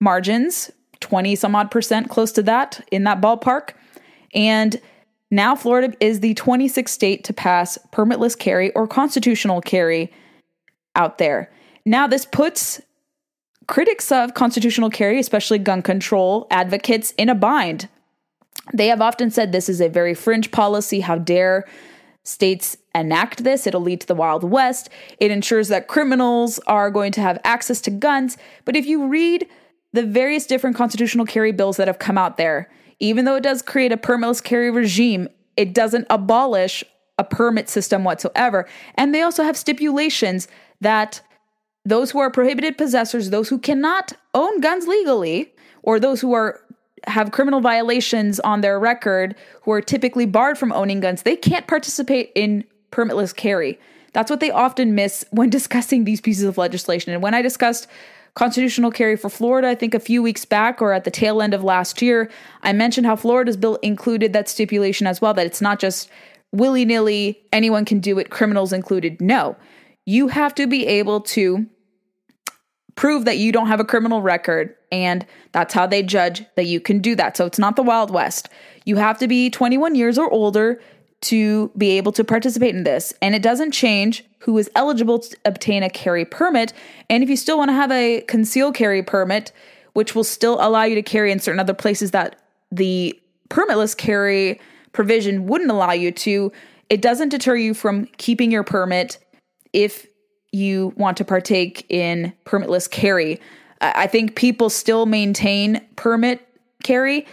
margins 0.00 0.70
20 1.00 1.36
some 1.36 1.54
odd 1.54 1.70
percent, 1.70 2.08
close 2.08 2.32
to 2.32 2.42
that 2.42 2.80
in 2.90 3.04
that 3.04 3.20
ballpark. 3.20 3.70
And 4.34 4.80
now 5.30 5.54
Florida 5.54 5.94
is 6.00 6.20
the 6.20 6.34
26th 6.34 6.88
state 6.88 7.24
to 7.24 7.32
pass 7.32 7.78
permitless 7.92 8.38
carry 8.38 8.72
or 8.72 8.86
constitutional 8.86 9.60
carry 9.60 10.12
out 10.94 11.18
there. 11.18 11.50
Now, 11.86 12.08
this 12.08 12.26
puts 12.26 12.82
critics 13.68 14.10
of 14.10 14.34
constitutional 14.34 14.90
carry, 14.90 15.20
especially 15.20 15.58
gun 15.58 15.82
control 15.82 16.48
advocates, 16.50 17.12
in 17.12 17.28
a 17.28 17.34
bind. 17.34 17.88
They 18.74 18.88
have 18.88 19.00
often 19.00 19.30
said 19.30 19.52
this 19.52 19.68
is 19.68 19.80
a 19.80 19.88
very 19.88 20.12
fringe 20.12 20.50
policy. 20.50 21.00
How 21.00 21.16
dare 21.16 21.64
states 22.24 22.76
enact 22.92 23.44
this? 23.44 23.68
It'll 23.68 23.80
lead 23.80 24.00
to 24.00 24.06
the 24.06 24.16
Wild 24.16 24.42
West. 24.42 24.88
It 25.20 25.30
ensures 25.30 25.68
that 25.68 25.86
criminals 25.86 26.58
are 26.66 26.90
going 26.90 27.12
to 27.12 27.20
have 27.20 27.38
access 27.44 27.80
to 27.82 27.90
guns. 27.90 28.36
But 28.64 28.74
if 28.74 28.84
you 28.84 29.06
read 29.06 29.46
the 29.92 30.02
various 30.02 30.44
different 30.44 30.74
constitutional 30.74 31.24
carry 31.24 31.52
bills 31.52 31.76
that 31.76 31.86
have 31.86 32.00
come 32.00 32.18
out 32.18 32.36
there, 32.36 32.68
even 32.98 33.24
though 33.24 33.36
it 33.36 33.44
does 33.44 33.62
create 33.62 33.92
a 33.92 33.96
permitless 33.96 34.42
carry 34.42 34.72
regime, 34.72 35.28
it 35.56 35.72
doesn't 35.72 36.06
abolish 36.10 36.82
a 37.16 37.22
permit 37.22 37.68
system 37.68 38.02
whatsoever. 38.02 38.66
And 38.96 39.14
they 39.14 39.22
also 39.22 39.44
have 39.44 39.56
stipulations 39.56 40.48
that 40.80 41.20
those 41.86 42.10
who 42.10 42.18
are 42.18 42.30
prohibited 42.30 42.76
possessors, 42.76 43.30
those 43.30 43.48
who 43.48 43.58
cannot 43.58 44.12
own 44.34 44.60
guns 44.60 44.86
legally, 44.86 45.52
or 45.82 45.98
those 45.98 46.20
who 46.20 46.32
are 46.32 46.60
have 47.06 47.30
criminal 47.30 47.60
violations 47.60 48.40
on 48.40 48.60
their 48.60 48.80
record 48.80 49.36
who 49.62 49.70
are 49.70 49.80
typically 49.80 50.26
barred 50.26 50.58
from 50.58 50.72
owning 50.72 50.98
guns, 50.98 51.22
they 51.22 51.36
can't 51.36 51.68
participate 51.68 52.32
in 52.34 52.64
permitless 52.90 53.34
carry. 53.34 53.78
That's 54.12 54.30
what 54.30 54.40
they 54.40 54.50
often 54.50 54.94
miss 54.96 55.24
when 55.30 55.48
discussing 55.58 56.04
these 56.04 56.20
pieces 56.20 56.44
of 56.44 56.58
legislation. 56.58 57.12
And 57.12 57.22
when 57.22 57.34
I 57.34 57.42
discussed 57.42 57.86
constitutional 58.34 58.90
carry 58.90 59.16
for 59.16 59.30
Florida. 59.30 59.66
I 59.66 59.74
think 59.74 59.94
a 59.94 59.98
few 59.98 60.22
weeks 60.22 60.44
back 60.44 60.82
or 60.82 60.92
at 60.92 61.04
the 61.04 61.10
tail 61.10 61.40
end 61.40 61.54
of 61.54 61.64
last 61.64 62.02
year, 62.02 62.30
I 62.62 62.74
mentioned 62.74 63.06
how 63.06 63.16
Florida's 63.16 63.56
bill 63.56 63.76
included 63.76 64.34
that 64.34 64.46
stipulation 64.46 65.06
as 65.06 65.22
well 65.22 65.32
that 65.32 65.46
it's 65.46 65.62
not 65.62 65.80
just 65.80 66.10
willy 66.52 66.84
nilly, 66.84 67.40
anyone 67.50 67.86
can 67.86 67.98
do 67.98 68.18
it, 68.18 68.28
criminals 68.28 68.74
included. 68.74 69.22
No, 69.22 69.56
you 70.04 70.28
have 70.28 70.54
to 70.56 70.66
be 70.66 70.86
able 70.86 71.22
to 71.22 71.66
prove 72.96 73.26
that 73.26 73.38
you 73.38 73.52
don't 73.52 73.68
have 73.68 73.78
a 73.78 73.84
criminal 73.84 74.22
record, 74.22 74.74
and 74.90 75.24
that's 75.52 75.72
how 75.72 75.86
they 75.86 76.02
judge 76.02 76.44
that 76.56 76.66
you 76.66 76.80
can 76.80 76.98
do 76.98 77.14
that. 77.14 77.36
So 77.36 77.46
it's 77.46 77.58
not 77.58 77.76
the 77.76 77.82
Wild 77.82 78.10
West. 78.10 78.48
You 78.84 78.96
have 78.96 79.18
to 79.18 79.28
be 79.28 79.50
21 79.50 79.94
years 79.94 80.18
or 80.18 80.30
older 80.30 80.80
to 81.22 81.70
be 81.76 81.90
able 81.98 82.12
to 82.12 82.24
participate 82.24 82.74
in 82.74 82.84
this. 82.84 83.12
And 83.22 83.34
it 83.34 83.42
doesn't 83.42 83.72
change 83.72 84.24
who 84.40 84.56
is 84.58 84.70
eligible 84.74 85.18
to 85.18 85.36
obtain 85.44 85.82
a 85.82 85.90
carry 85.90 86.24
permit. 86.24 86.72
And 87.10 87.22
if 87.22 87.28
you 87.28 87.36
still 87.36 87.58
want 87.58 87.68
to 87.68 87.74
have 87.74 87.90
a 87.90 88.22
concealed 88.22 88.74
carry 88.74 89.02
permit, 89.02 89.52
which 89.92 90.14
will 90.14 90.24
still 90.24 90.58
allow 90.60 90.84
you 90.84 90.94
to 90.94 91.02
carry 91.02 91.32
in 91.32 91.38
certain 91.38 91.60
other 91.60 91.74
places 91.74 92.10
that 92.12 92.40
the 92.70 93.18
permitless 93.48 93.96
carry 93.96 94.60
provision 94.92 95.46
wouldn't 95.46 95.70
allow 95.70 95.92
you 95.92 96.12
to, 96.12 96.52
it 96.88 97.02
doesn't 97.02 97.30
deter 97.30 97.56
you 97.56 97.74
from 97.74 98.06
keeping 98.18 98.50
your 98.50 98.62
permit 98.62 99.18
if 99.72 100.06
you 100.56 100.92
want 100.96 101.16
to 101.18 101.24
partake 101.24 101.84
in 101.90 102.32
permitless 102.44 102.90
carry. 102.90 103.40
I 103.80 104.06
think 104.06 104.36
people 104.36 104.70
still 104.70 105.06
maintain 105.06 105.80
permit 105.96 106.46
carry 106.82 107.26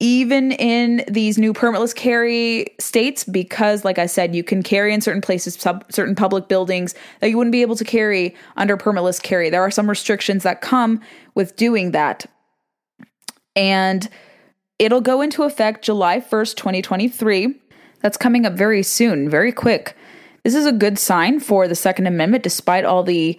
even 0.00 0.52
in 0.52 1.04
these 1.08 1.38
new 1.38 1.52
permitless 1.52 1.94
carry 1.94 2.66
states 2.78 3.24
because 3.24 3.84
like 3.84 3.98
i 3.98 4.06
said 4.06 4.34
you 4.34 4.44
can 4.44 4.62
carry 4.62 4.94
in 4.94 5.00
certain 5.00 5.20
places 5.20 5.54
sub, 5.54 5.84
certain 5.90 6.14
public 6.14 6.46
buildings 6.46 6.94
that 7.20 7.30
you 7.30 7.36
wouldn't 7.36 7.52
be 7.52 7.62
able 7.62 7.74
to 7.74 7.84
carry 7.84 8.34
under 8.56 8.76
permitless 8.76 9.20
carry. 9.20 9.50
There 9.50 9.62
are 9.62 9.70
some 9.70 9.88
restrictions 9.88 10.44
that 10.44 10.60
come 10.60 11.00
with 11.34 11.56
doing 11.56 11.90
that. 11.92 12.26
And 13.56 14.08
it'll 14.78 15.00
go 15.00 15.20
into 15.20 15.42
effect 15.42 15.84
july 15.84 16.20
1st 16.20 16.54
2023 16.56 17.54
that's 18.00 18.16
coming 18.16 18.46
up 18.46 18.52
very 18.52 18.84
soon 18.84 19.28
very 19.28 19.50
quick 19.50 19.96
this 20.48 20.54
is 20.54 20.64
a 20.64 20.72
good 20.72 20.98
sign 20.98 21.38
for 21.40 21.68
the 21.68 21.74
second 21.74 22.06
amendment 22.06 22.42
despite 22.42 22.86
all 22.86 23.02
the 23.02 23.38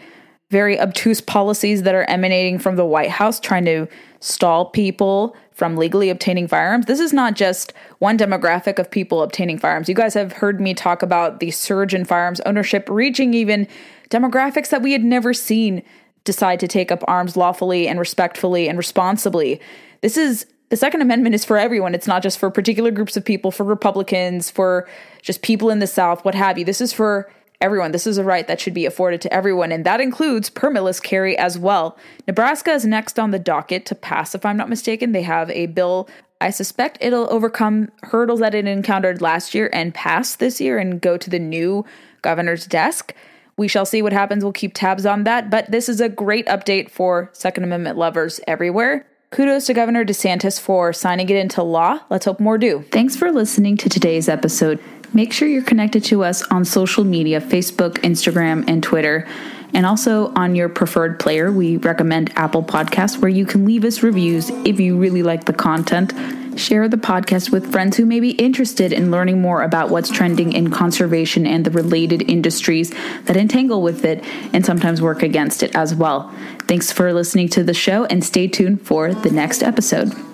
very 0.51 0.79
obtuse 0.79 1.19
policies 1.19 1.81
that 1.81 1.95
are 1.95 2.03
emanating 2.03 2.59
from 2.59 2.75
the 2.75 2.85
White 2.85 3.09
House 3.09 3.39
trying 3.39 3.65
to 3.65 3.87
stall 4.19 4.65
people 4.65 5.35
from 5.51 5.75
legally 5.75 6.11
obtaining 6.11 6.47
firearms. 6.47 6.85
This 6.85 6.99
is 6.99 7.11
not 7.11 7.33
just 7.33 7.73
one 7.97 8.15
demographic 8.15 8.77
of 8.77 8.91
people 8.91 9.23
obtaining 9.23 9.57
firearms. 9.57 9.89
You 9.89 9.95
guys 9.95 10.13
have 10.13 10.33
heard 10.33 10.61
me 10.61 10.75
talk 10.75 11.01
about 11.01 11.39
the 11.39 11.49
surge 11.49 11.95
in 11.95 12.05
firearms 12.05 12.41
ownership 12.41 12.87
reaching 12.87 13.33
even 13.33 13.67
demographics 14.11 14.69
that 14.69 14.83
we 14.83 14.91
had 14.91 15.03
never 15.03 15.33
seen 15.33 15.81
decide 16.25 16.59
to 16.59 16.67
take 16.67 16.91
up 16.91 17.03
arms 17.07 17.35
lawfully 17.35 17.87
and 17.87 17.97
respectfully 17.97 18.69
and 18.69 18.77
responsibly. 18.77 19.59
This 20.01 20.15
is 20.15 20.45
the 20.69 20.77
Second 20.77 21.01
Amendment 21.01 21.33
is 21.33 21.43
for 21.43 21.57
everyone. 21.57 21.95
It's 21.95 22.05
not 22.05 22.21
just 22.21 22.37
for 22.37 22.51
particular 22.51 22.91
groups 22.91 23.17
of 23.17 23.25
people, 23.25 23.49
for 23.49 23.63
Republicans, 23.63 24.51
for 24.51 24.87
just 25.21 25.41
people 25.41 25.69
in 25.69 25.79
the 25.79 25.87
South, 25.87 26.23
what 26.25 26.35
have 26.35 26.57
you. 26.57 26.65
This 26.65 26.81
is 26.81 26.93
for 26.93 27.31
everyone. 27.61 27.91
This 27.91 28.07
is 28.07 28.17
a 28.17 28.23
right 28.23 28.47
that 28.47 28.59
should 28.59 28.73
be 28.73 28.85
afforded 28.85 29.21
to 29.21 29.33
everyone, 29.33 29.71
and 29.71 29.85
that 29.85 30.01
includes 30.01 30.49
permitless 30.49 31.01
carry 31.01 31.37
as 31.37 31.57
well. 31.57 31.97
Nebraska 32.27 32.71
is 32.71 32.85
next 32.85 33.19
on 33.19 33.31
the 33.31 33.39
docket 33.39 33.85
to 33.87 33.95
pass, 33.95 34.33
if 34.33 34.45
I'm 34.45 34.57
not 34.57 34.69
mistaken. 34.69 35.11
They 35.11 35.23
have 35.23 35.49
a 35.51 35.67
bill. 35.67 36.09
I 36.41 36.51
suspect 36.51 36.99
it'll 37.01 37.31
overcome 37.31 37.91
hurdles 38.03 38.39
that 38.39 38.55
it 38.55 38.65
encountered 38.65 39.21
last 39.21 39.53
year 39.53 39.69
and 39.73 39.93
pass 39.93 40.35
this 40.37 40.61
year 40.61 40.77
and 40.77 41.01
go 41.01 41.17
to 41.17 41.29
the 41.29 41.39
new 41.39 41.85
governor's 42.21 42.65
desk. 42.65 43.13
We 43.57 43.67
shall 43.67 43.85
see 43.85 44.01
what 44.01 44.13
happens. 44.13 44.41
We'll 44.41 44.53
keep 44.53 44.73
tabs 44.73 45.05
on 45.05 45.25
that. 45.25 45.49
But 45.49 45.69
this 45.69 45.89
is 45.89 45.99
a 45.99 46.07
great 46.07 46.47
update 46.47 46.89
for 46.89 47.29
Second 47.33 47.65
Amendment 47.65 47.97
lovers 47.97 48.39
everywhere. 48.47 49.05
Kudos 49.31 49.65
to 49.65 49.73
Governor 49.73 50.05
DeSantis 50.05 50.59
for 50.61 50.93
signing 50.93 51.29
it 51.29 51.35
into 51.35 51.61
law. 51.61 51.99
Let's 52.09 52.25
hope 52.25 52.39
more 52.39 52.57
do. 52.57 52.85
Thanks 52.91 53.17
for 53.17 53.33
listening 53.33 53.75
to 53.77 53.89
today's 53.89 54.29
episode. 54.29 54.79
Make 55.13 55.33
sure 55.33 55.47
you're 55.47 55.63
connected 55.63 56.03
to 56.05 56.23
us 56.23 56.43
on 56.43 56.65
social 56.65 57.03
media 57.03 57.41
Facebook, 57.41 57.93
Instagram, 57.99 58.67
and 58.67 58.83
Twitter. 58.83 59.27
And 59.73 59.85
also 59.85 60.33
on 60.33 60.55
your 60.55 60.69
preferred 60.69 61.19
player, 61.19 61.51
we 61.51 61.77
recommend 61.77 62.31
Apple 62.35 62.63
Podcasts, 62.63 63.19
where 63.19 63.29
you 63.29 63.45
can 63.45 63.65
leave 63.65 63.83
us 63.83 64.03
reviews 64.03 64.49
if 64.65 64.79
you 64.79 64.97
really 64.97 65.23
like 65.23 65.45
the 65.45 65.53
content. 65.53 66.13
Share 66.59 66.87
the 66.87 66.97
podcast 66.97 67.51
with 67.51 67.71
friends 67.71 67.95
who 67.95 68.05
may 68.05 68.19
be 68.19 68.31
interested 68.31 68.91
in 68.91 69.11
learning 69.11 69.41
more 69.41 69.61
about 69.61 69.89
what's 69.89 70.09
trending 70.09 70.53
in 70.53 70.71
conservation 70.71 71.45
and 71.45 71.63
the 71.65 71.71
related 71.71 72.29
industries 72.29 72.91
that 73.25 73.37
entangle 73.37 73.81
with 73.81 74.03
it 74.03 74.23
and 74.53 74.65
sometimes 74.65 75.01
work 75.01 75.23
against 75.23 75.63
it 75.63 75.75
as 75.75 75.95
well. 75.95 76.33
Thanks 76.67 76.91
for 76.91 77.13
listening 77.13 77.49
to 77.49 77.63
the 77.63 77.73
show 77.73 78.05
and 78.05 78.23
stay 78.23 78.47
tuned 78.47 78.81
for 78.81 79.13
the 79.13 79.29
next 79.31 79.63
episode. 79.63 80.28